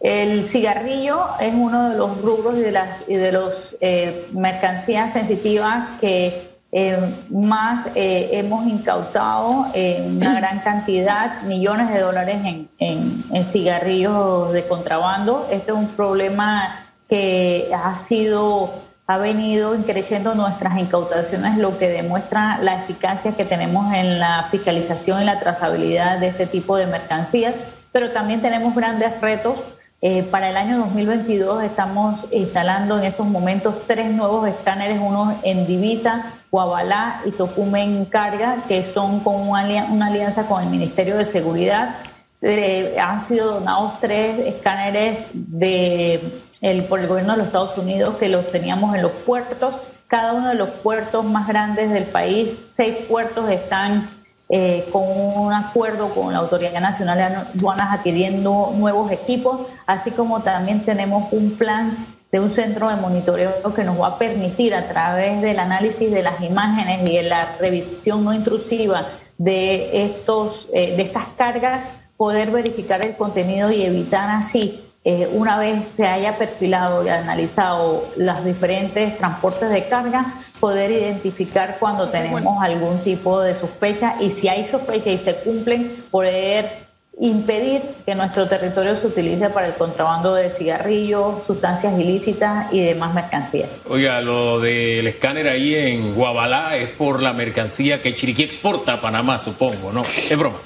El 0.00 0.44
cigarrillo 0.44 1.28
es 1.40 1.54
uno 1.54 1.90
de 1.90 1.96
los 1.96 2.20
rubros 2.20 2.58
y 2.58 2.60
de 2.60 2.72
las 2.72 3.06
de 3.06 3.32
los 3.32 3.76
eh, 3.80 4.28
mercancías 4.32 5.12
sensitivas 5.12 5.88
que 6.00 6.54
eh, 6.72 6.98
más 7.30 7.88
eh, 7.94 8.30
hemos 8.32 8.66
incautado 8.66 9.66
en 9.74 10.16
una 10.16 10.34
gran 10.34 10.60
cantidad, 10.60 11.42
millones 11.42 11.92
de 11.92 12.00
dólares 12.00 12.38
en, 12.44 12.68
en, 12.78 13.44
cigarrillos 13.44 14.52
de 14.52 14.66
contrabando. 14.66 15.46
Este 15.50 15.70
es 15.70 15.76
un 15.76 15.88
problema 15.88 16.83
que 17.08 17.70
ha 17.74 17.96
sido 17.98 18.82
ha 19.06 19.18
venido 19.18 19.74
creciendo 19.84 20.34
nuestras 20.34 20.78
incautaciones, 20.78 21.58
lo 21.58 21.76
que 21.76 21.90
demuestra 21.90 22.56
la 22.62 22.82
eficacia 22.82 23.32
que 23.32 23.44
tenemos 23.44 23.92
en 23.92 24.18
la 24.18 24.48
fiscalización 24.50 25.20
y 25.20 25.24
la 25.26 25.38
trazabilidad 25.38 26.18
de 26.18 26.28
este 26.28 26.46
tipo 26.46 26.76
de 26.78 26.86
mercancías 26.86 27.54
pero 27.94 28.10
también 28.10 28.42
tenemos 28.42 28.74
grandes 28.74 29.20
retos. 29.20 29.62
Eh, 30.02 30.24
para 30.24 30.50
el 30.50 30.56
año 30.56 30.78
2022 30.78 31.62
estamos 31.62 32.26
instalando 32.32 32.98
en 32.98 33.04
estos 33.04 33.24
momentos 33.24 33.86
tres 33.86 34.10
nuevos 34.10 34.48
escáneres, 34.48 34.98
uno 35.00 35.38
en 35.44 35.64
Divisa, 35.64 36.32
Guabalá 36.50 37.22
y 37.24 37.30
Tocumen 37.30 38.04
Carga, 38.06 38.56
que 38.66 38.84
son 38.84 39.20
con 39.20 39.48
una 39.48 40.06
alianza 40.06 40.48
con 40.48 40.64
el 40.64 40.70
Ministerio 40.70 41.16
de 41.16 41.24
Seguridad. 41.24 41.98
Eh, 42.42 42.96
han 43.00 43.20
sido 43.20 43.54
donados 43.60 44.00
tres 44.00 44.40
escáneres 44.40 45.24
de, 45.32 46.20
el, 46.60 46.84
por 46.84 47.00
el 47.00 47.08
gobierno 47.08 47.32
de 47.32 47.38
los 47.38 47.46
Estados 47.48 47.76
Unidos 47.78 48.16
que 48.16 48.28
los 48.28 48.50
teníamos 48.50 48.94
en 48.94 49.02
los 49.02 49.12
puertos. 49.12 49.78
Cada 50.06 50.32
uno 50.32 50.48
de 50.48 50.54
los 50.54 50.70
puertos 50.70 51.24
más 51.24 51.48
grandes 51.48 51.90
del 51.90 52.04
país, 52.04 52.72
seis 52.74 52.96
puertos 53.08 53.50
están 53.50 54.08
eh, 54.48 54.86
con 54.92 55.02
un 55.04 55.52
acuerdo 55.52 56.10
con 56.10 56.32
la 56.32 56.40
Autoridad 56.40 56.78
Nacional 56.80 57.16
de 57.18 57.24
Aduanas 57.24 57.88
adquiriendo 57.90 58.72
nuevos 58.76 59.10
equipos, 59.10 59.66
así 59.86 60.10
como 60.10 60.42
también 60.42 60.84
tenemos 60.84 61.32
un 61.32 61.52
plan 61.52 62.06
de 62.30 62.40
un 62.40 62.50
centro 62.50 62.88
de 62.88 62.96
monitoreo 62.96 63.72
que 63.74 63.84
nos 63.84 64.00
va 64.00 64.08
a 64.08 64.18
permitir 64.18 64.74
a 64.74 64.88
través 64.88 65.40
del 65.40 65.58
análisis 65.58 66.10
de 66.10 66.22
las 66.22 66.40
imágenes 66.42 67.08
y 67.08 67.16
de 67.16 67.22
la 67.22 67.56
revisión 67.58 68.24
no 68.24 68.34
intrusiva 68.34 69.06
de, 69.38 70.04
estos, 70.04 70.68
eh, 70.74 70.96
de 70.96 71.04
estas 71.04 71.26
cargas 71.36 71.84
poder 72.16 72.50
verificar 72.50 73.04
el 73.06 73.16
contenido 73.16 73.70
y 73.70 73.82
evitar 73.82 74.30
así 74.30 74.84
eh, 75.06 75.28
una 75.30 75.58
vez 75.58 75.88
se 75.88 76.06
haya 76.06 76.38
perfilado 76.38 77.04
y 77.04 77.10
analizado 77.10 78.06
los 78.16 78.42
diferentes 78.42 79.18
transportes 79.18 79.68
de 79.68 79.86
carga, 79.86 80.36
poder 80.60 80.90
identificar 80.90 81.76
cuando 81.78 82.08
tenemos 82.08 82.62
algún 82.62 83.00
tipo 83.00 83.40
de 83.42 83.54
sospecha 83.54 84.16
y 84.18 84.30
si 84.30 84.48
hay 84.48 84.64
sospecha 84.64 85.10
y 85.10 85.18
se 85.18 85.36
cumplen, 85.36 86.04
poder 86.10 86.84
impedir 87.20 87.82
que 88.04 88.14
nuestro 88.14 88.48
territorio 88.48 88.96
se 88.96 89.06
utilice 89.06 89.50
para 89.50 89.66
el 89.66 89.74
contrabando 89.74 90.34
de 90.34 90.50
cigarrillos, 90.50 91.44
sustancias 91.46 91.98
ilícitas 92.00 92.72
y 92.72 92.80
demás 92.80 93.14
mercancías. 93.14 93.70
Oiga, 93.88 94.20
lo 94.22 94.58
del 94.58 95.06
escáner 95.06 95.48
ahí 95.48 95.74
en 95.74 96.14
Guabalá 96.14 96.76
es 96.76 96.88
por 96.90 97.22
la 97.22 97.34
mercancía 97.34 98.00
que 98.00 98.14
Chiriquí 98.14 98.42
exporta 98.42 98.94
a 98.94 99.00
Panamá, 99.00 99.38
supongo, 99.38 99.92
¿no? 99.92 100.02
Es 100.02 100.36
broma. 100.36 100.56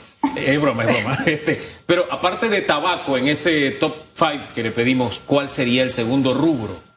Es 0.46 0.60
broma, 0.60 0.84
es 0.84 0.88
broma. 0.88 1.18
Este, 1.26 1.60
pero 1.86 2.06
aparte 2.10 2.48
de 2.48 2.62
tabaco, 2.62 3.16
en 3.16 3.28
ese 3.28 3.72
top 3.72 3.94
5 4.14 4.46
que 4.54 4.62
le 4.62 4.70
pedimos, 4.70 5.20
¿cuál 5.24 5.50
sería 5.50 5.82
el 5.82 5.90
segundo 5.90 6.34
rubro? 6.34 6.88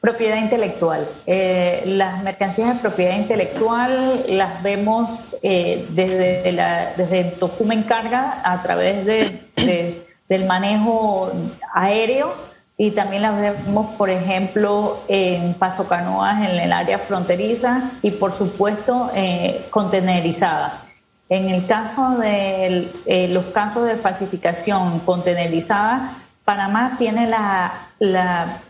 Propiedad 0.00 0.36
intelectual. 0.36 1.08
Eh, 1.26 1.82
las 1.86 2.22
mercancías 2.22 2.74
de 2.74 2.80
propiedad 2.80 3.16
intelectual 3.16 4.24
las 4.28 4.62
vemos 4.62 5.18
eh, 5.42 5.86
desde, 5.90 6.52
la, 6.52 6.94
desde 6.96 7.24
Tocumen 7.24 7.82
Carga 7.82 8.40
a 8.44 8.62
través 8.62 9.04
de, 9.04 10.04
del 10.28 10.46
manejo 10.46 11.32
aéreo 11.74 12.48
y 12.80 12.92
también 12.92 13.22
las 13.22 13.40
vemos, 13.40 13.96
por 13.96 14.08
ejemplo, 14.08 15.00
en 15.08 15.54
Paso 15.54 15.88
Canoas, 15.88 16.48
en 16.48 16.56
el 16.60 16.72
área 16.72 17.00
fronteriza 17.00 17.90
y, 18.02 18.12
por 18.12 18.30
supuesto, 18.30 19.10
eh, 19.16 19.66
contenerizadas. 19.70 20.87
En 21.28 21.50
el 21.50 21.66
caso 21.66 22.16
de 22.18 22.90
eh, 23.04 23.28
los 23.28 23.46
casos 23.46 23.86
de 23.86 23.96
falsificación 23.96 25.00
contenerizada, 25.00 26.16
Panamá 26.44 26.96
tiene 26.98 27.28
la, 27.28 28.62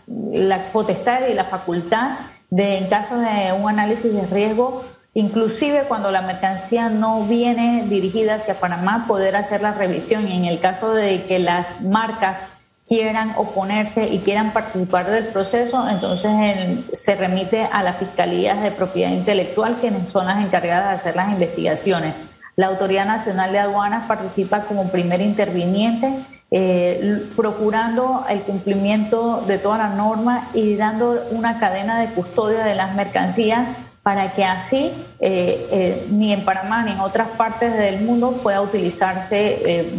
potestad 0.72 1.28
y 1.28 1.34
la 1.34 1.44
facultad 1.44 2.18
de, 2.50 2.78
en 2.78 2.88
caso 2.88 3.16
de 3.18 3.52
un 3.52 3.68
análisis 3.68 4.12
de 4.12 4.26
riesgo, 4.26 4.84
inclusive 5.14 5.84
cuando 5.86 6.10
la 6.10 6.22
mercancía 6.22 6.88
no 6.88 7.22
viene 7.22 7.84
dirigida 7.88 8.34
hacia 8.34 8.58
Panamá, 8.58 9.04
poder 9.06 9.36
hacer 9.36 9.62
la 9.62 9.74
revisión. 9.74 10.26
Y 10.26 10.36
en 10.36 10.46
el 10.46 10.58
caso 10.58 10.92
de 10.92 11.26
que 11.26 11.38
las 11.38 11.80
marcas 11.80 12.40
quieran 12.88 13.34
oponerse 13.36 14.08
y 14.08 14.20
quieran 14.20 14.52
participar 14.52 15.08
del 15.08 15.28
proceso, 15.28 15.88
entonces 15.88 16.84
se 16.94 17.14
remite 17.14 17.68
a 17.70 17.84
las 17.84 17.98
fiscalías 17.98 18.60
de 18.60 18.72
propiedad 18.72 19.12
intelectual, 19.12 19.76
quienes 19.80 20.10
son 20.10 20.26
las 20.26 20.44
encargadas 20.44 20.88
de 20.88 20.94
hacer 20.94 21.14
las 21.14 21.30
investigaciones. 21.30 22.14
La 22.58 22.66
Autoridad 22.66 23.06
Nacional 23.06 23.52
de 23.52 23.60
Aduanas 23.60 24.08
participa 24.08 24.64
como 24.64 24.90
primer 24.90 25.20
interviniente, 25.20 26.12
eh, 26.50 27.28
procurando 27.36 28.24
el 28.28 28.42
cumplimiento 28.42 29.44
de 29.46 29.58
todas 29.58 29.78
las 29.78 29.94
normas 29.94 30.48
y 30.54 30.74
dando 30.74 31.24
una 31.30 31.60
cadena 31.60 32.00
de 32.00 32.08
custodia 32.14 32.64
de 32.64 32.74
las 32.74 32.96
mercancías 32.96 33.76
para 34.02 34.32
que 34.32 34.44
así 34.44 34.90
eh, 35.20 35.68
eh, 35.70 36.06
ni 36.10 36.32
en 36.32 36.44
Panamá 36.44 36.82
ni 36.82 36.90
en 36.90 36.98
otras 36.98 37.28
partes 37.28 37.78
del 37.78 38.00
mundo 38.00 38.40
pueda 38.42 38.60
utilizarse 38.60 39.92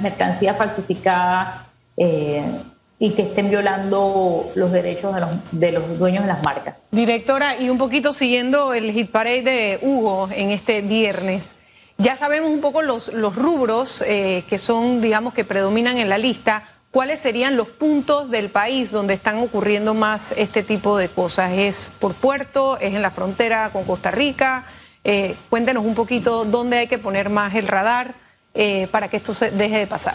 mercancía 0.00 0.54
falsificada 0.54 1.66
y 1.96 3.10
que 3.10 3.22
estén 3.22 3.50
violando 3.50 4.52
los 4.54 4.70
derechos 4.70 5.12
de 5.16 5.20
los, 5.20 5.30
de 5.50 5.72
los, 5.72 5.98
dueños 5.98 6.22
de 6.22 6.28
las 6.28 6.44
marcas. 6.44 6.86
Directora, 6.92 7.60
y 7.60 7.70
un 7.70 7.78
poquito 7.78 8.12
siguiendo 8.12 8.72
el 8.72 8.92
hit 8.92 9.10
parade 9.10 9.42
de 9.42 9.78
Hugo 9.82 10.28
en 10.32 10.52
este 10.52 10.80
viernes, 10.80 11.56
ya 11.98 12.16
sabemos 12.16 12.50
un 12.50 12.60
poco 12.60 12.82
los, 12.82 13.12
rubros 13.12 14.02
que 14.02 14.58
son, 14.58 15.00
digamos, 15.00 15.34
que 15.34 15.44
predominan 15.44 15.98
en 15.98 16.08
la 16.08 16.18
lista. 16.18 16.64
¿cuáles 16.94 17.18
serían 17.18 17.56
los 17.56 17.66
puntos 17.66 18.30
del 18.30 18.50
país 18.50 18.92
donde 18.92 19.14
están 19.14 19.38
ocurriendo 19.38 19.94
más 19.94 20.32
este 20.36 20.62
tipo 20.62 20.96
de 20.96 21.08
cosas? 21.08 21.50
¿Es 21.50 21.90
por 21.98 22.14
puerto? 22.14 22.78
¿Es 22.78 22.94
en 22.94 23.02
la 23.02 23.10
frontera 23.10 23.70
con 23.70 23.82
Costa 23.82 24.12
Rica? 24.12 24.64
Eh, 25.02 25.36
cuéntenos 25.50 25.84
un 25.84 25.96
poquito 25.96 26.44
dónde 26.44 26.78
hay 26.78 26.86
que 26.86 26.98
poner 26.98 27.30
más 27.30 27.52
el 27.56 27.66
radar 27.66 28.14
eh, 28.54 28.86
para 28.92 29.08
que 29.08 29.16
esto 29.16 29.34
se 29.34 29.50
deje 29.50 29.78
de 29.78 29.86
pasar. 29.88 30.14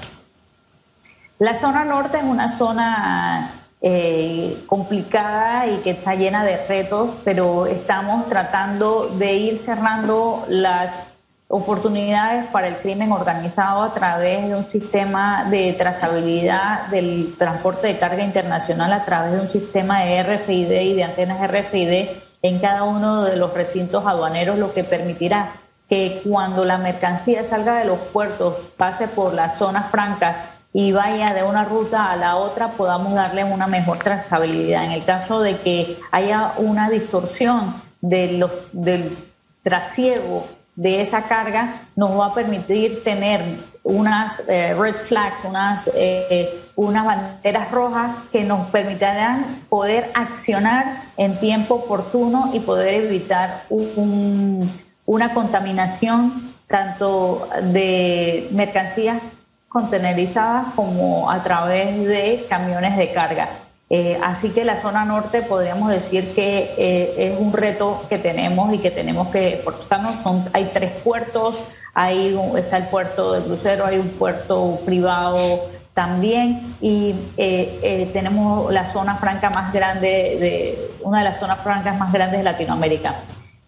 La 1.38 1.54
zona 1.54 1.84
norte 1.84 2.18
es 2.18 2.24
una 2.24 2.48
zona 2.48 3.66
eh, 3.82 4.64
complicada 4.66 5.68
y 5.68 5.80
que 5.80 5.92
está 5.92 6.16
llena 6.16 6.46
de 6.46 6.66
retos, 6.66 7.12
pero 7.26 7.66
estamos 7.66 8.30
tratando 8.30 9.08
de 9.18 9.34
ir 9.34 9.58
cerrando 9.58 10.46
las 10.48 11.10
oportunidades 11.52 12.46
para 12.52 12.68
el 12.68 12.78
crimen 12.78 13.12
organizado 13.12 13.82
a 13.82 13.94
través 13.96 14.48
de 14.48 14.56
un 14.56 14.64
sistema 14.66 15.46
de 15.50 15.74
trazabilidad 15.74 16.88
del 16.90 17.36
transporte 17.40 17.88
de 17.88 17.98
carga 17.98 18.24
internacional 18.24 18.94
a 18.94 19.04
través 19.04 19.34
de 19.34 19.42
un 19.42 19.48
sistema 19.48 20.02
de 20.02 20.22
RFID 20.22 20.72
y 20.72 20.94
de 20.94 21.04
antenas 21.04 21.40
RFID 21.50 22.08
en 22.44 22.60
cada 22.60 22.84
uno 22.84 23.24
de 23.24 23.36
los 23.36 23.52
recintos 23.52 24.06
aduaneros, 24.06 24.60
lo 24.60 24.74
que 24.74 24.84
permitirá 24.84 25.54
que 25.90 26.22
cuando 26.24 26.66
la 26.66 26.78
mercancía 26.78 27.44
salga 27.44 27.80
de 27.80 27.86
los 27.86 27.98
puertos, 27.98 28.56
pase 28.78 29.08
por 29.08 29.34
las 29.34 29.58
zonas 29.58 29.90
francas 29.90 30.36
y 30.72 30.92
vaya 30.92 31.34
de 31.34 31.42
una 31.42 31.66
ruta 31.66 32.12
a 32.12 32.16
la 32.16 32.36
otra, 32.36 32.74
podamos 32.74 33.16
darle 33.16 33.44
una 33.44 33.66
mejor 33.66 33.98
trazabilidad. 33.98 34.86
En 34.86 34.92
el 34.92 35.04
caso 35.04 35.42
de 35.42 35.58
que 35.58 35.98
haya 36.12 36.54
una 36.58 36.92
distorsión 36.92 37.82
de 38.02 38.34
los, 38.34 38.52
del 38.72 39.18
trasiego 39.64 40.48
de 40.80 41.02
esa 41.02 41.24
carga 41.24 41.82
nos 41.98 42.18
va 42.18 42.28
a 42.28 42.34
permitir 42.34 43.04
tener 43.04 43.58
unas 43.84 44.42
eh, 44.48 44.74
red 44.74 44.96
flags, 44.96 45.44
unas, 45.44 45.92
eh, 45.94 46.58
unas 46.78 47.06
banderas 47.06 47.70
rojas 47.70 48.16
que 48.32 48.46
nos 48.46 48.70
permitirán 48.70 49.66
poder 49.68 50.10
accionar 50.14 51.02
en 51.18 51.38
tiempo 51.38 51.76
oportuno 51.76 52.52
y 52.54 52.62
poder 52.62 53.04
evitar 53.04 53.66
una 53.70 55.34
contaminación 55.34 56.54
tanto 56.66 57.50
de 57.62 58.48
mercancías 58.52 59.22
contenerizadas 59.68 60.68
como 60.78 61.30
a 61.30 61.44
través 61.44 62.06
de 62.06 62.46
camiones 62.48 62.96
de 62.96 63.12
carga. 63.12 63.50
Eh, 63.92 64.20
así 64.24 64.50
que 64.50 64.66
la 64.66 64.78
zona 64.78 65.04
norte 65.04 65.42
podríamos 65.42 65.90
decir 65.90 66.36
que 66.36 66.76
eh, 66.78 67.34
es 67.34 67.40
un 67.40 67.52
reto 67.52 68.06
que 68.08 68.20
tenemos 68.20 68.72
y 68.72 68.78
que 68.78 68.92
tenemos 68.92 69.30
que 69.30 69.56
esforzarnos. 69.56 70.16
Hay 70.54 70.70
tres 70.74 70.92
puertos, 71.04 71.58
ahí 71.96 72.40
está 72.56 72.78
el 72.78 72.88
puerto 72.88 73.34
de 73.34 73.44
crucero, 73.44 73.86
hay 73.86 73.98
un 73.98 74.10
puerto 74.10 74.80
privado 74.86 75.70
también 75.96 76.76
y 76.80 77.16
eh, 77.36 78.10
tenemos 78.14 78.72
la 78.72 78.88
zona 78.94 79.18
franca 79.18 79.50
más 79.50 79.74
grande, 79.74 80.08
de, 80.08 80.92
una 81.02 81.20
de 81.20 81.24
las 81.26 81.40
zonas 81.40 81.62
francas 81.64 81.98
más 81.98 82.14
grandes 82.14 82.40
de 82.40 82.44
Latinoamérica. 82.44 83.16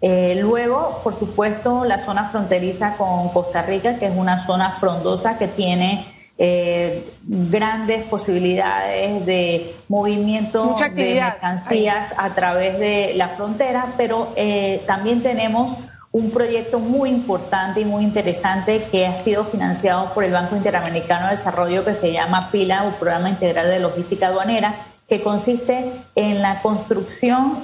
luego, 0.01 1.01
por 1.03 1.15
supuesto, 1.15 1.83
la 1.83 1.97
zona 1.97 2.29
fronteriza 2.29 2.95
con 2.95 3.29
Costa 3.29 3.63
Rica, 3.63 3.97
que 3.97 4.05
es 4.05 4.15
una 4.15 4.37
zona 4.37 4.73
frondosa 4.73 5.39
que 5.39 5.47
tiene 5.47 6.05
eh, 6.37 7.13
grandes 7.23 8.07
posibilidades 8.07 9.25
de 9.25 9.75
movimiento 9.87 10.75
de 10.95 11.13
mercancías 11.15 12.13
a 12.17 12.33
través 12.33 12.79
de 12.79 13.13
la 13.15 13.29
frontera, 13.29 13.93
pero 13.97 14.33
eh, 14.35 14.83
también 14.87 15.21
tenemos 15.21 15.73
un 16.11 16.29
proyecto 16.31 16.79
muy 16.79 17.09
importante 17.09 17.81
y 17.81 17.85
muy 17.85 18.03
interesante 18.03 18.87
que 18.91 19.07
ha 19.07 19.15
sido 19.17 19.45
financiado 19.45 20.13
por 20.13 20.23
el 20.23 20.31
Banco 20.31 20.55
Interamericano 20.55 21.27
de 21.27 21.35
Desarrollo 21.35 21.85
que 21.85 21.95
se 21.95 22.11
llama 22.11 22.49
PILA, 22.51 22.83
un 22.83 22.93
programa 22.93 23.29
integral 23.29 23.67
de 23.67 23.79
logística 23.79 24.27
aduanera, 24.27 24.87
que 25.07 25.21
consiste 25.21 25.91
en 26.15 26.41
la 26.41 26.61
construcción 26.61 27.63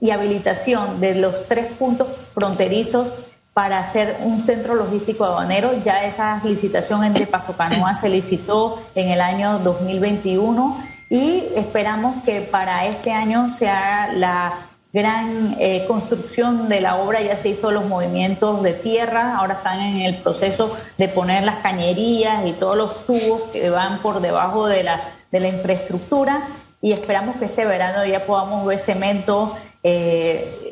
y 0.00 0.10
habilitación 0.10 1.00
de 1.00 1.14
los 1.14 1.46
tres 1.46 1.66
puntos 1.72 2.08
fronterizos 2.32 3.14
para 3.54 3.78
hacer 3.78 4.18
un 4.22 4.42
centro 4.42 4.74
logístico 4.74 5.24
aduanero. 5.24 5.80
Ya 5.80 6.04
esa 6.04 6.40
licitación 6.44 7.04
en 7.04 7.14
de 7.14 7.26
Paso 7.26 7.56
Canoa 7.56 7.94
se 7.94 8.08
licitó 8.08 8.82
en 8.94 9.08
el 9.08 9.20
año 9.20 9.60
2021 9.60 10.84
y 11.08 11.44
esperamos 11.54 12.22
que 12.24 12.42
para 12.42 12.84
este 12.86 13.12
año 13.12 13.48
sea 13.50 14.12
la 14.12 14.66
gran 14.92 15.56
eh, 15.58 15.86
construcción 15.88 16.68
de 16.68 16.80
la 16.80 16.96
obra, 16.96 17.20
ya 17.20 17.36
se 17.36 17.48
hizo 17.48 17.72
los 17.72 17.84
movimientos 17.84 18.62
de 18.62 18.74
tierra, 18.74 19.36
ahora 19.38 19.54
están 19.54 19.80
en 19.80 20.02
el 20.02 20.22
proceso 20.22 20.76
de 20.98 21.08
poner 21.08 21.42
las 21.42 21.56
cañerías 21.56 22.46
y 22.46 22.52
todos 22.52 22.76
los 22.76 23.04
tubos 23.04 23.42
que 23.52 23.70
van 23.70 23.98
por 23.98 24.20
debajo 24.20 24.68
de 24.68 24.84
la, 24.84 25.00
de 25.32 25.40
la 25.40 25.48
infraestructura 25.48 26.44
y 26.80 26.92
esperamos 26.92 27.36
que 27.36 27.46
este 27.46 27.64
verano 27.64 28.06
ya 28.06 28.24
podamos 28.24 28.64
ver 28.66 28.78
cemento 28.78 29.56
eh, 29.82 30.63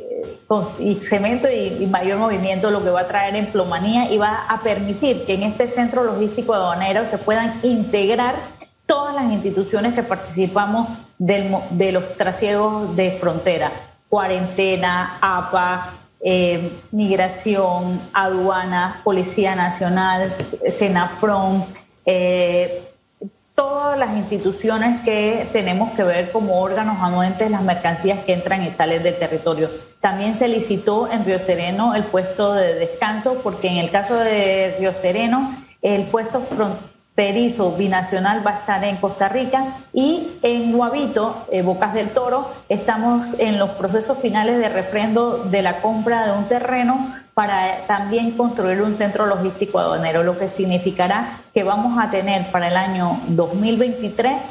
y 0.78 0.96
cemento 1.04 1.48
y, 1.50 1.86
mayor 1.86 2.18
movimiento, 2.18 2.70
lo 2.70 2.82
que 2.82 2.90
va 2.90 3.02
a 3.02 3.08
traer 3.08 3.36
emplomanía 3.36 4.10
y 4.10 4.18
va 4.18 4.46
a 4.48 4.62
permitir 4.62 5.24
que 5.24 5.34
en 5.34 5.44
este 5.44 5.68
centro 5.68 6.04
logístico 6.04 6.54
aduanero 6.54 7.06
se 7.06 7.18
puedan 7.18 7.60
integrar 7.62 8.36
todas 8.86 9.14
las 9.14 9.32
instituciones 9.32 9.94
que 9.94 10.02
participamos 10.02 10.88
de 11.18 11.92
los 11.92 12.16
trasiegos 12.16 12.94
de 12.96 13.12
frontera, 13.12 13.72
cuarentena, 14.08 15.18
APA, 15.20 15.94
eh, 16.24 16.78
migración, 16.92 18.00
aduana, 18.12 19.00
Policía 19.02 19.56
Nacional, 19.56 20.30
Senafron, 20.30 21.66
eh, 22.06 22.91
todas 23.54 23.98
las 23.98 24.16
instituciones 24.16 25.00
que 25.02 25.48
tenemos 25.52 25.92
que 25.92 26.02
ver 26.02 26.32
como 26.32 26.60
órganos 26.60 26.96
anuentes 27.00 27.50
las 27.50 27.62
mercancías 27.62 28.20
que 28.24 28.32
entran 28.32 28.64
y 28.64 28.70
salen 28.70 29.02
del 29.02 29.18
territorio. 29.18 29.70
También 30.00 30.36
se 30.36 30.48
licitó 30.48 31.10
en 31.10 31.24
Río 31.24 31.38
Sereno 31.38 31.94
el 31.94 32.04
puesto 32.04 32.54
de 32.54 32.74
descanso, 32.74 33.40
porque 33.42 33.68
en 33.68 33.76
el 33.76 33.90
caso 33.90 34.16
de 34.16 34.76
Río 34.78 34.94
Sereno, 34.94 35.56
el 35.82 36.04
puesto 36.04 36.42
fronterizo 37.14 37.72
binacional 37.72 38.46
va 38.46 38.52
a 38.52 38.58
estar 38.60 38.84
en 38.84 38.96
Costa 38.96 39.28
Rica 39.28 39.64
y 39.92 40.38
en 40.42 40.72
Guavito, 40.72 41.46
eh, 41.52 41.62
Bocas 41.62 41.92
del 41.92 42.10
Toro, 42.10 42.50
estamos 42.68 43.34
en 43.38 43.58
los 43.58 43.70
procesos 43.70 44.18
finales 44.18 44.58
de 44.58 44.68
refrendo 44.70 45.44
de 45.44 45.62
la 45.62 45.82
compra 45.82 46.26
de 46.26 46.38
un 46.38 46.46
terreno 46.46 47.14
para 47.34 47.86
también 47.86 48.32
construir 48.32 48.80
un 48.82 48.94
centro 48.94 49.26
logístico 49.26 49.78
aduanero, 49.78 50.22
lo 50.22 50.38
que 50.38 50.48
significará 50.48 51.40
que 51.52 51.64
vamos 51.64 52.02
a 52.02 52.10
tener 52.10 52.50
para 52.50 52.68
el 52.68 52.76
año 52.76 53.20
2023 53.28 54.42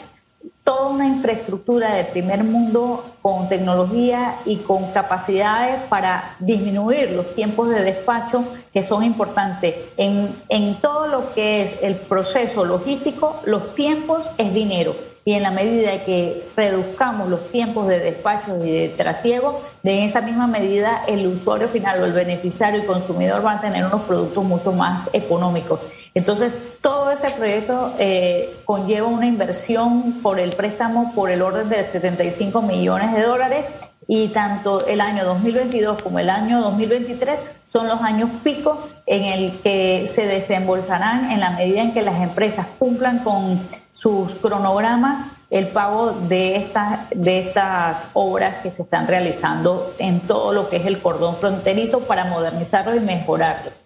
toda 0.64 0.90
una 0.90 1.08
infraestructura 1.08 1.96
de 1.96 2.06
primer 2.06 2.44
mundo 2.44 3.04
con 3.22 3.50
tecnología 3.50 4.40
y 4.46 4.58
con 4.58 4.92
capacidades 4.92 5.84
para 5.90 6.36
disminuir 6.40 7.12
los 7.12 7.34
tiempos 7.36 7.70
de 7.70 7.84
despacho 7.84 8.46
que 8.72 8.84
son 8.84 9.04
importantes. 9.04 9.76
En, 9.98 10.36
en 10.50 10.80
todo 10.80 11.08
lo 11.08 11.34
que 11.34 11.64
es 11.64 11.76
el 11.82 11.96
proceso 11.96 12.64
logístico, 12.64 13.42
los 13.46 13.76
tiempos 13.76 14.30
es 14.38 14.54
dinero 14.54 15.11
y 15.24 15.34
en 15.34 15.44
la 15.44 15.52
medida 15.52 16.04
que 16.04 16.48
reduzcamos 16.56 17.30
los 17.30 17.52
tiempos 17.52 17.88
de 17.88 18.00
despacho 18.00 18.58
y 18.66 18.72
de 18.72 18.90
trasiego, 18.90 19.62
de 19.84 20.06
esa 20.06 20.22
misma 20.22 20.48
medida 20.48 21.04
el 21.08 21.28
usuario 21.28 21.70
final 21.70 22.02
o 22.02 22.06
el 22.06 22.14
beneficiario 22.14 22.84
y 22.84 22.86
consumidor 22.86 23.44
van 23.44 23.60
a 23.60 23.62
tener 23.62 23.86
unos 23.86 24.02
productos 24.02 24.44
mucho 24.44 24.72
más 24.72 25.10
económicos. 25.14 25.80
Entonces, 26.16 26.58
todo 26.82 27.12
ese 27.12 27.30
proyecto 27.32 27.94
eh, 28.00 28.58
conlleva 28.66 29.08
una 29.08 29.28
inversión 29.28 30.22
por 30.24 30.40
el 30.40 30.50
préstamo 30.52 31.14
por 31.14 31.30
el 31.30 31.42
orden 31.42 31.70
de 31.70 31.84
75 31.84 32.62
millones 32.62 33.14
de 33.14 33.22
dólares 33.22 33.91
y 34.08 34.30
tanto 34.30 34.86
el 34.88 35.00
año 35.02 35.24
2022 35.26 36.02
como 36.02 36.20
el 36.20 36.30
año 36.30 36.62
2023 36.62 37.40
son 37.66 37.88
los 37.88 38.02
años 38.02 38.30
pico 38.44 38.90
en 39.06 39.26
el 39.26 39.60
que 39.62 40.08
se 40.08 40.26
desembolsarán 40.26 41.32
en 41.32 41.40
la 41.40 41.52
medida 41.52 41.82
en 41.82 41.94
que 41.94 42.02
las 42.02 42.22
empresas 42.22 42.68
cumplan 42.80 43.20
con 43.20 43.62
sus 43.94 44.34
cronogramas 44.36 45.32
el 45.50 45.68
pago 45.68 46.14
de 46.14 46.56
estas, 46.56 47.10
de 47.12 47.40
estas 47.40 48.06
obras 48.14 48.62
que 48.64 48.72
se 48.72 48.84
están 48.84 49.08
realizando 49.08 49.94
en 50.00 50.22
todo 50.22 50.54
lo 50.54 50.70
que 50.70 50.78
es 50.78 50.86
el 50.86 51.02
cordón 51.02 51.38
fronterizo 51.38 52.02
para 52.02 52.24
modernizarlos 52.26 52.96
y 52.96 53.02
mejorarlos. 53.02 53.84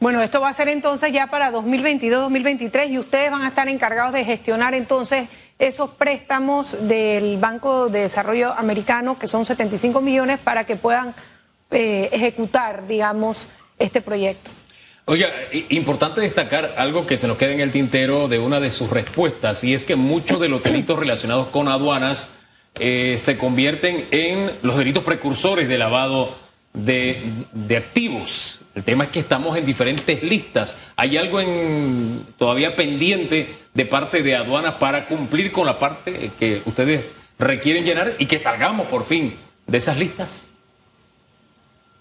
Bueno, 0.00 0.20
esto 0.20 0.40
va 0.40 0.48
a 0.48 0.52
ser 0.52 0.68
entonces 0.68 1.12
ya 1.12 1.28
para 1.28 1.52
2022-2023 1.52 2.90
y 2.90 2.98
ustedes 2.98 3.30
van 3.30 3.42
a 3.42 3.48
estar 3.48 3.68
encargados 3.68 4.12
de 4.12 4.24
gestionar 4.24 4.74
entonces 4.74 5.28
esos 5.58 5.90
préstamos 5.90 6.76
del 6.88 7.38
Banco 7.38 7.88
de 7.88 8.00
Desarrollo 8.00 8.52
Americano, 8.52 9.18
que 9.18 9.28
son 9.28 9.44
75 9.46 10.00
millones, 10.00 10.38
para 10.38 10.64
que 10.64 10.76
puedan 10.76 11.14
eh, 11.70 12.08
ejecutar, 12.12 12.86
digamos, 12.86 13.48
este 13.78 14.00
proyecto. 14.00 14.50
Oiga, 15.04 15.28
importante 15.70 16.20
destacar 16.20 16.74
algo 16.76 17.06
que 17.06 17.16
se 17.16 17.26
nos 17.26 17.36
queda 17.36 17.52
en 17.52 17.60
el 17.60 17.72
tintero 17.72 18.28
de 18.28 18.38
una 18.38 18.60
de 18.60 18.70
sus 18.70 18.90
respuestas, 18.90 19.64
y 19.64 19.74
es 19.74 19.84
que 19.84 19.96
muchos 19.96 20.40
de 20.40 20.48
los 20.48 20.62
delitos 20.64 20.98
relacionados 20.98 21.48
con 21.48 21.68
aduanas 21.68 22.28
eh, 22.78 23.16
se 23.18 23.36
convierten 23.36 24.06
en 24.10 24.52
los 24.62 24.76
delitos 24.78 25.04
precursores 25.04 25.68
de 25.68 25.76
lavado 25.76 26.41
de, 26.72 27.46
de, 27.52 27.76
activos. 27.76 28.60
El 28.74 28.84
tema 28.84 29.04
es 29.04 29.10
que 29.10 29.20
estamos 29.20 29.56
en 29.56 29.66
diferentes 29.66 30.22
listas. 30.22 30.76
¿Hay 30.96 31.16
algo 31.16 31.40
en, 31.40 32.26
todavía 32.38 32.74
pendiente 32.74 33.54
de 33.74 33.84
parte 33.86 34.22
de 34.22 34.36
aduanas 34.36 34.74
para 34.74 35.06
cumplir 35.06 35.52
con 35.52 35.66
la 35.66 35.78
parte 35.78 36.30
que 36.38 36.62
ustedes 36.64 37.04
requieren 37.38 37.84
llenar 37.84 38.14
y 38.18 38.26
que 38.26 38.38
salgamos 38.38 38.86
por 38.86 39.04
fin 39.04 39.36
de 39.66 39.78
esas 39.78 39.98
listas? 39.98 40.52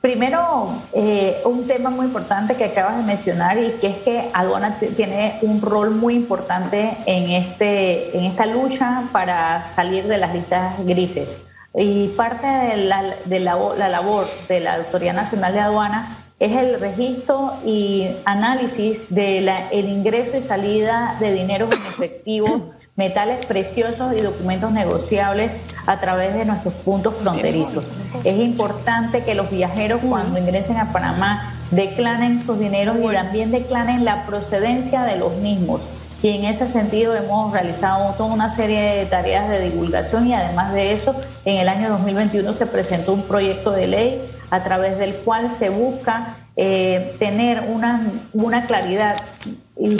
Primero, 0.01 0.81
eh, 0.93 1.41
un 1.45 1.67
tema 1.67 1.91
muy 1.91 2.07
importante 2.07 2.55
que 2.55 2.65
acabas 2.65 2.97
de 2.97 3.03
mencionar 3.03 3.59
y 3.59 3.73
que 3.73 3.85
es 3.85 3.97
que 3.99 4.29
aduana 4.33 4.79
tiene 4.79 5.37
un 5.43 5.61
rol 5.61 5.91
muy 5.91 6.15
importante 6.15 6.97
en, 7.05 7.29
este, 7.29 8.17
en 8.17 8.23
esta 8.23 8.47
lucha 8.47 9.09
para 9.11 9.69
salir 9.69 10.07
de 10.07 10.17
las 10.17 10.33
listas 10.33 10.83
grises. 10.83 11.27
Y 11.75 12.09
parte 12.09 12.47
de 12.47 12.77
la, 12.77 13.15
de 13.25 13.39
la, 13.39 13.57
la 13.77 13.87
labor 13.87 14.27
de 14.49 14.59
la 14.59 14.75
Autoridad 14.75 15.13
Nacional 15.13 15.53
de 15.53 15.59
Aduana 15.61 16.17
es 16.41 16.57
el 16.57 16.79
registro 16.79 17.53
y 17.63 18.07
análisis 18.25 19.13
del 19.13 19.47
el 19.47 19.87
ingreso 19.87 20.35
y 20.37 20.41
salida 20.41 21.15
de 21.19 21.31
dinero 21.33 21.67
en 21.67 21.73
efectivo 21.73 22.71
metales 22.95 23.45
preciosos 23.45 24.17
y 24.17 24.21
documentos 24.21 24.71
negociables 24.71 25.55
a 25.85 25.99
través 25.99 26.33
de 26.33 26.45
nuestros 26.45 26.73
puntos 26.73 27.13
fronterizos. 27.21 27.83
Es 28.23 28.39
importante 28.39 29.23
que 29.23 29.33
los 29.35 29.49
viajeros 29.49 30.01
cuando 30.01 30.39
ingresen 30.39 30.77
a 30.77 30.91
Panamá 30.91 31.55
declaren 31.71 32.41
sus 32.41 32.59
dineros 32.59 32.97
y 33.01 33.13
también 33.13 33.51
declaren 33.51 34.03
la 34.03 34.25
procedencia 34.25 35.03
de 35.03 35.17
los 35.17 35.33
mismos. 35.37 35.81
Y 36.23 36.29
en 36.29 36.45
ese 36.45 36.67
sentido 36.67 37.15
hemos 37.15 37.51
realizado 37.51 38.13
toda 38.13 38.31
una 38.31 38.49
serie 38.49 38.79
de 38.97 39.05
tareas 39.07 39.49
de 39.49 39.59
divulgación 39.61 40.27
y 40.27 40.35
además 40.35 40.71
de 40.73 40.93
eso, 40.93 41.15
en 41.45 41.57
el 41.57 41.67
año 41.67 41.89
2021 41.89 42.53
se 42.53 42.67
presentó 42.67 43.13
un 43.13 43.23
proyecto 43.23 43.71
de 43.71 43.87
ley 43.87 44.31
a 44.51 44.63
través 44.63 44.99
del 44.99 45.15
cual 45.15 45.49
se 45.49 45.69
busca 45.69 46.35
eh, 46.55 47.15
tener 47.17 47.61
una, 47.69 48.11
una 48.33 48.67
claridad 48.67 49.15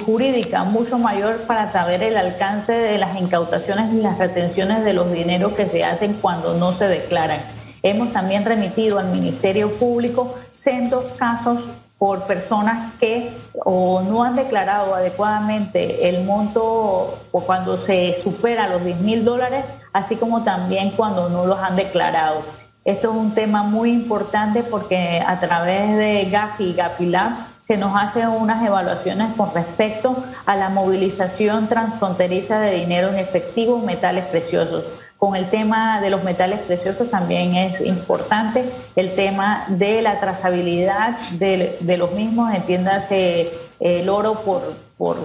jurídica 0.06 0.64
mucho 0.64 1.00
mayor 1.00 1.42
para 1.48 1.72
saber 1.72 2.04
el 2.04 2.16
alcance 2.18 2.72
de 2.72 3.00
las 3.00 3.20
incautaciones 3.20 3.92
y 3.92 4.02
las 4.02 4.20
retenciones 4.20 4.84
de 4.84 4.94
los 4.94 5.12
dineros 5.12 5.54
que 5.54 5.66
se 5.66 5.84
hacen 5.84 6.14
cuando 6.22 6.54
no 6.54 6.74
se 6.74 6.88
declaran. 6.88 7.42
Hemos 7.82 8.14
también 8.14 8.46
remitido 8.46 9.00
al 9.00 9.08
Ministerio 9.08 9.74
Público 9.74 10.36
cientos 10.52 11.06
casos 11.18 11.64
por 12.02 12.24
personas 12.24 12.94
que 13.00 13.32
o 13.64 14.02
no 14.02 14.24
han 14.24 14.36
declarado 14.36 14.96
adecuadamente 14.96 16.10
el 16.10 16.26
monto 16.26 17.20
o 17.32 17.42
cuando 17.42 17.78
se 17.78 18.16
supera 18.16 18.68
los 18.68 18.84
10 18.84 19.02
mil 19.02 19.24
dólares, 19.24 19.66
así 19.94 20.16
como 20.16 20.44
también 20.44 20.94
cuando 20.98 21.30
no 21.30 21.46
los 21.46 21.60
han 21.60 21.76
declarado. 21.76 22.42
Esto 22.84 23.12
es 23.12 23.16
un 23.16 23.36
tema 23.36 23.62
muy 23.62 23.92
importante 23.92 24.64
porque 24.64 25.22
a 25.24 25.40
través 25.40 25.96
de 25.96 26.26
GAFI 26.32 26.72
y 26.72 26.74
GAFILAB 26.74 27.34
se 27.62 27.78
nos 27.78 27.96
hacen 27.96 28.30
unas 28.30 28.66
evaluaciones 28.66 29.36
con 29.36 29.54
respecto 29.54 30.24
a 30.48 30.56
la 30.56 30.70
movilización 30.70 31.68
transfronteriza 31.68 32.60
de 32.62 32.78
dinero 32.78 33.10
en 33.10 33.20
efectivo, 33.20 33.78
metales 33.78 34.26
preciosos. 34.26 34.86
Con 35.22 35.36
el 35.36 35.52
tema 35.52 36.02
de 36.02 36.10
los 36.10 36.24
metales 36.24 36.62
preciosos 36.62 37.12
también 37.12 37.54
es 37.54 37.80
importante 37.82 38.66
el 38.96 39.14
tema 39.14 39.66
de 39.68 40.02
la 40.02 40.20
trazabilidad 40.20 41.20
de, 41.34 41.78
los 41.96 42.12
mismos, 42.14 42.52
entiéndase 42.56 43.52
el 43.80 44.10
oro 44.10 44.42
por, 44.42 44.74
por 44.98 45.18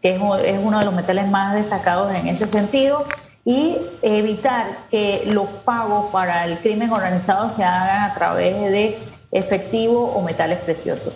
que 0.00 0.14
es 0.14 0.60
uno 0.62 0.78
de 0.78 0.84
los 0.84 0.94
metales 0.94 1.26
más 1.28 1.52
destacados 1.52 2.14
en 2.14 2.28
ese 2.28 2.46
sentido 2.46 3.06
y 3.44 3.76
evitar 4.02 4.86
que 4.88 5.24
los 5.26 5.48
pagos 5.64 6.12
para 6.12 6.44
el 6.44 6.60
crimen 6.60 6.92
organizado 6.92 7.50
se 7.50 7.64
hagan 7.64 8.08
a 8.08 8.14
través 8.14 8.70
de 8.70 9.00
efectivo 9.32 10.12
o 10.14 10.22
metales 10.22 10.60
preciosos. 10.60 11.12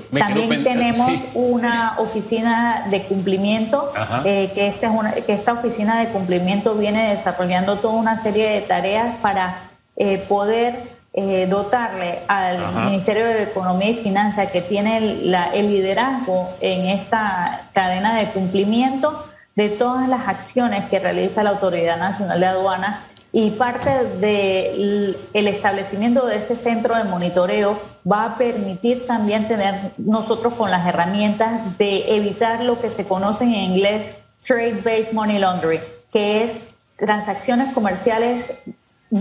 También 0.00 0.64
tenemos 0.64 1.10
una 1.34 1.96
oficina 1.98 2.86
de 2.90 3.04
cumplimiento, 3.04 3.92
eh, 4.24 4.52
que, 4.54 4.66
esta 4.66 4.86
es 4.88 4.92
una, 4.92 5.12
que 5.12 5.32
esta 5.32 5.52
oficina 5.52 5.98
de 5.98 6.08
cumplimiento 6.08 6.74
viene 6.74 7.08
desarrollando 7.10 7.78
toda 7.78 7.94
una 7.94 8.16
serie 8.16 8.50
de 8.50 8.60
tareas 8.62 9.16
para 9.16 9.62
eh, 9.96 10.18
poder 10.28 10.94
eh, 11.12 11.46
dotarle 11.48 12.20
al 12.26 12.86
Ministerio 12.86 13.26
de 13.26 13.44
Economía 13.44 13.90
y 13.90 13.94
Finanzas, 13.94 14.50
que 14.50 14.60
tiene 14.60 14.98
el 14.98 15.70
liderazgo 15.70 16.50
en 16.60 16.86
esta 16.86 17.68
cadena 17.72 18.18
de 18.18 18.30
cumplimiento, 18.30 19.24
de 19.54 19.68
todas 19.68 20.08
las 20.08 20.26
acciones 20.26 20.86
que 20.90 20.98
realiza 20.98 21.44
la 21.44 21.50
Autoridad 21.50 21.96
Nacional 21.96 22.40
de 22.40 22.46
Aduanas 22.46 23.14
y 23.36 23.50
parte 23.50 23.90
del 24.20 25.16
establecimiento 25.32 26.24
de 26.24 26.36
ese 26.36 26.54
centro 26.54 26.96
de 26.96 27.02
monitoreo 27.02 27.80
va 28.10 28.26
a 28.26 28.38
permitir 28.38 29.08
también 29.08 29.48
tener 29.48 29.90
nosotros 29.98 30.54
con 30.54 30.70
las 30.70 30.86
herramientas 30.86 31.76
de 31.76 32.16
evitar 32.16 32.62
lo 32.62 32.80
que 32.80 32.92
se 32.92 33.08
conoce 33.08 33.42
en 33.42 33.50
inglés 33.50 34.12
trade-based 34.40 35.12
money 35.12 35.38
laundering, 35.38 35.80
que 36.12 36.44
es 36.44 36.56
transacciones 36.96 37.74
comerciales, 37.74 38.52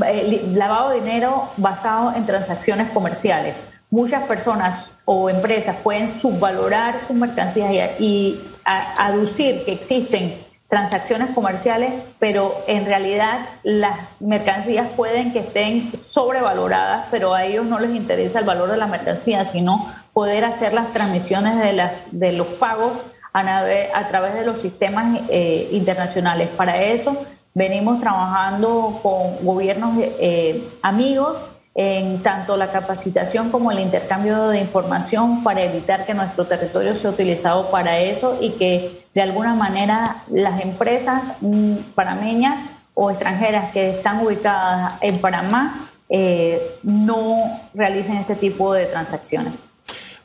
eh, 0.05 0.47
lavado 0.53 0.89
de 0.91 0.99
dinero 0.99 1.49
basado 1.57 2.13
en 2.13 2.27
transacciones 2.27 2.91
comerciales. 2.91 3.55
Muchas 3.89 4.21
personas 4.25 4.93
o 5.05 5.27
empresas 5.27 5.77
pueden 5.77 6.07
subvalorar 6.07 6.99
sus 6.99 7.15
mercancías 7.15 7.99
y 7.99 8.39
aducir 8.63 9.65
que 9.65 9.71
existen 9.71 10.42
transacciones 10.73 11.29
comerciales, 11.35 11.93
pero 12.17 12.63
en 12.65 12.87
realidad 12.87 13.47
las 13.61 14.23
mercancías 14.23 14.89
pueden 14.97 15.31
que 15.31 15.41
estén 15.41 15.95
sobrevaloradas, 15.95 17.05
pero 17.11 17.35
a 17.35 17.43
ellos 17.45 17.63
no 17.63 17.77
les 17.77 17.91
interesa 17.91 18.39
el 18.39 18.45
valor 18.45 18.71
de 18.71 18.77
la 18.77 18.87
mercancía, 18.87 19.45
sino 19.45 19.93
poder 20.13 20.45
hacer 20.45 20.73
las 20.73 20.91
transmisiones 20.91 21.61
de, 21.61 21.73
las, 21.73 22.07
de 22.09 22.31
los 22.31 22.47
pagos 22.47 22.93
a, 23.33 24.07
través 24.09 24.33
de 24.33 24.45
los 24.47 24.61
sistemas 24.61 25.21
eh, 25.29 25.69
internacionales. 25.73 26.49
Para 26.57 26.81
eso 26.81 27.23
venimos 27.53 27.99
trabajando 27.99 28.99
con 29.03 29.45
gobiernos 29.45 29.99
eh, 29.99 30.69
amigos 30.81 31.37
en 31.75 32.23
tanto 32.23 32.57
la 32.57 32.71
capacitación 32.71 33.51
como 33.51 33.71
el 33.71 33.79
intercambio 33.79 34.47
de 34.47 34.59
información 34.59 35.43
para 35.43 35.61
evitar 35.61 36.07
que 36.07 36.15
nuestro 36.15 36.47
territorio 36.47 36.95
sea 36.95 37.11
utilizado 37.11 37.69
para 37.69 37.99
eso 37.99 38.39
y 38.41 38.53
que 38.53 39.02
de 39.13 39.21
alguna 39.21 39.53
manera 39.53 40.23
las 40.29 40.61
empresas 40.61 41.33
mm, 41.41 41.75
panameñas 41.95 42.61
o 42.93 43.11
extranjeras 43.11 43.71
que 43.71 43.91
están 43.91 44.25
ubicadas 44.25 44.95
en 45.01 45.19
Panamá 45.19 45.89
eh, 46.09 46.77
no 46.83 47.61
realicen 47.73 48.17
este 48.17 48.35
tipo 48.35 48.73
de 48.73 48.85
transacciones. 48.85 49.53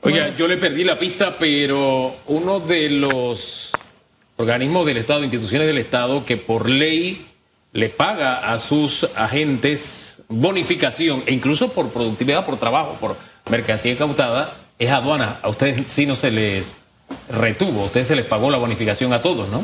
Oiga, 0.00 0.34
yo 0.36 0.46
le 0.46 0.56
perdí 0.56 0.84
la 0.84 0.98
pista, 0.98 1.36
pero 1.38 2.16
uno 2.26 2.60
de 2.60 2.88
los 2.90 3.72
organismos 4.36 4.86
del 4.86 4.98
Estado, 4.98 5.24
instituciones 5.24 5.66
del 5.66 5.78
Estado, 5.78 6.24
que 6.24 6.36
por 6.36 6.70
ley 6.70 7.26
le 7.72 7.88
paga 7.88 8.52
a 8.52 8.58
sus 8.58 9.04
agentes 9.16 10.22
bonificación, 10.28 11.24
e 11.26 11.34
incluso 11.34 11.72
por 11.72 11.90
productividad, 11.90 12.46
por 12.46 12.58
trabajo, 12.58 12.96
por 13.00 13.16
mercancía 13.50 13.92
incautada, 13.92 14.54
es 14.78 14.90
aduana. 14.90 15.40
A 15.42 15.48
ustedes 15.48 15.82
sí 15.88 16.06
no 16.06 16.14
se 16.14 16.30
les 16.30 16.77
retuvo, 17.28 17.82
a 17.82 17.84
ustedes 17.84 18.08
se 18.08 18.16
les 18.16 18.24
pagó 18.24 18.50
la 18.50 18.58
bonificación 18.58 19.12
a 19.12 19.22
todos, 19.22 19.48
¿no? 19.48 19.62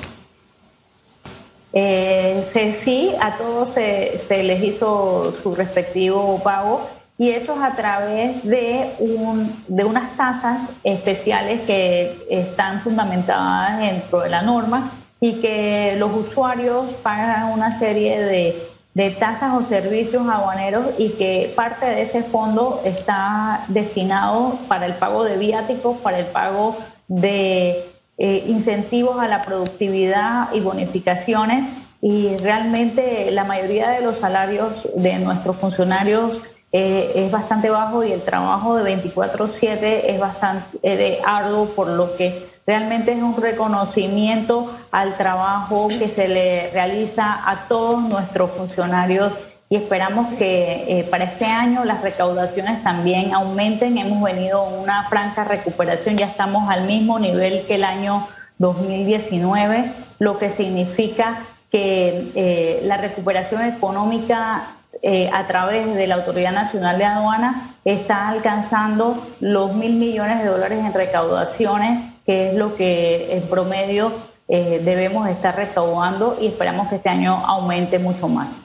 Eh, 1.72 2.42
sí, 2.72 3.12
a 3.20 3.36
todos 3.36 3.70
se, 3.70 4.18
se, 4.18 4.44
les 4.44 4.62
hizo 4.62 5.34
su 5.42 5.54
respectivo 5.54 6.40
pago 6.42 6.88
y 7.18 7.30
eso 7.30 7.54
es 7.54 7.62
a 7.62 7.74
través 7.74 8.44
de, 8.44 8.92
un, 9.00 9.64
de 9.66 9.84
unas 9.84 10.16
tasas 10.16 10.70
especiales 10.84 11.62
que 11.62 12.26
están 12.30 12.80
fundamentadas 12.80 13.80
dentro 13.80 14.20
de 14.20 14.30
la 14.30 14.42
norma 14.42 14.92
y 15.20 15.40
que 15.40 15.96
los 15.98 16.12
usuarios 16.14 16.92
pagan 17.02 17.50
una 17.52 17.72
serie 17.72 18.20
de 18.20 18.74
de 18.94 19.10
tasas 19.10 19.52
o 19.54 19.62
servicios 19.62 20.26
aduaneros 20.28 20.86
y 20.98 21.10
que 21.10 21.52
parte 21.56 21.84
de 21.84 22.02
ese 22.02 22.22
fondo 22.22 22.80
está 22.84 23.64
destinado 23.68 24.56
para 24.68 24.86
el 24.86 24.94
pago 24.94 25.24
de 25.24 25.36
viáticos, 25.36 25.98
para 25.98 26.20
el 26.20 26.26
pago 26.26 26.76
de 27.08 27.90
eh, 28.18 28.44
incentivos 28.46 29.18
a 29.18 29.28
la 29.28 29.42
productividad 29.42 30.52
y 30.52 30.60
bonificaciones. 30.60 31.66
Y 32.00 32.36
realmente 32.36 33.30
la 33.30 33.44
mayoría 33.44 33.90
de 33.90 34.02
los 34.02 34.18
salarios 34.18 34.88
de 34.94 35.18
nuestros 35.18 35.56
funcionarios 35.56 36.42
eh, 36.72 37.12
es 37.14 37.30
bastante 37.30 37.70
bajo 37.70 38.04
y 38.04 38.12
el 38.12 38.22
trabajo 38.22 38.76
de 38.76 38.82
24/7 38.84 40.02
es 40.06 40.20
bastante 40.20 40.78
eh, 40.82 41.20
arduo 41.24 41.66
por 41.66 41.86
lo 41.86 42.16
que 42.16 42.54
Realmente 42.66 43.12
es 43.12 43.22
un 43.22 43.36
reconocimiento 43.36 44.74
al 44.90 45.16
trabajo 45.16 45.88
que 45.88 46.08
se 46.08 46.28
le 46.28 46.70
realiza 46.70 47.38
a 47.46 47.68
todos 47.68 48.02
nuestros 48.02 48.52
funcionarios 48.52 49.38
y 49.74 49.76
esperamos 49.76 50.32
que 50.34 50.84
eh, 50.86 51.02
para 51.02 51.24
este 51.24 51.46
año 51.46 51.84
las 51.84 52.00
recaudaciones 52.00 52.84
también 52.84 53.34
aumenten. 53.34 53.98
Hemos 53.98 54.22
venido 54.22 54.68
en 54.68 54.78
una 54.78 55.02
franca 55.08 55.42
recuperación, 55.42 56.16
ya 56.16 56.26
estamos 56.26 56.70
al 56.70 56.84
mismo 56.84 57.18
nivel 57.18 57.66
que 57.66 57.74
el 57.74 57.82
año 57.82 58.28
2019, 58.58 59.92
lo 60.20 60.38
que 60.38 60.52
significa 60.52 61.40
que 61.72 62.30
eh, 62.36 62.82
la 62.84 62.98
recuperación 62.98 63.62
económica 63.64 64.76
eh, 65.02 65.28
a 65.32 65.44
través 65.48 65.92
de 65.92 66.06
la 66.06 66.14
Autoridad 66.14 66.52
Nacional 66.52 66.98
de 66.98 67.06
Aduana 67.06 67.74
está 67.84 68.28
alcanzando 68.28 69.26
los 69.40 69.74
mil 69.74 69.96
millones 69.96 70.38
de 70.38 70.50
dólares 70.50 70.84
en 70.84 70.94
recaudaciones, 70.94 72.12
que 72.24 72.50
es 72.50 72.54
lo 72.54 72.76
que 72.76 73.38
en 73.38 73.42
promedio 73.48 74.12
debemos 74.46 75.28
estar 75.30 75.56
recaudando 75.56 76.36
y 76.40 76.46
esperamos 76.46 76.88
que 76.88 76.96
este 76.96 77.08
año 77.08 77.42
aumente 77.44 77.98
mucho 77.98 78.28
más. 78.28 78.63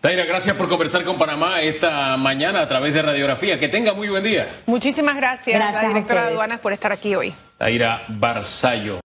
Taira, 0.00 0.24
gracias 0.24 0.56
por 0.56 0.66
conversar 0.66 1.04
con 1.04 1.18
Panamá 1.18 1.60
esta 1.60 2.16
mañana 2.16 2.62
a 2.62 2.68
través 2.68 2.94
de 2.94 3.02
Radiografía. 3.02 3.60
Que 3.60 3.68
tenga 3.68 3.92
muy 3.92 4.08
buen 4.08 4.24
día. 4.24 4.48
Muchísimas 4.64 5.14
gracias, 5.14 5.54
gracias 5.54 5.82
la 5.82 5.88
directora 5.88 6.22
de 6.22 6.28
aduanas 6.28 6.60
por 6.60 6.72
estar 6.72 6.90
aquí 6.90 7.14
hoy. 7.14 7.34
Taira 7.58 8.04
Barzallo. 8.08 8.98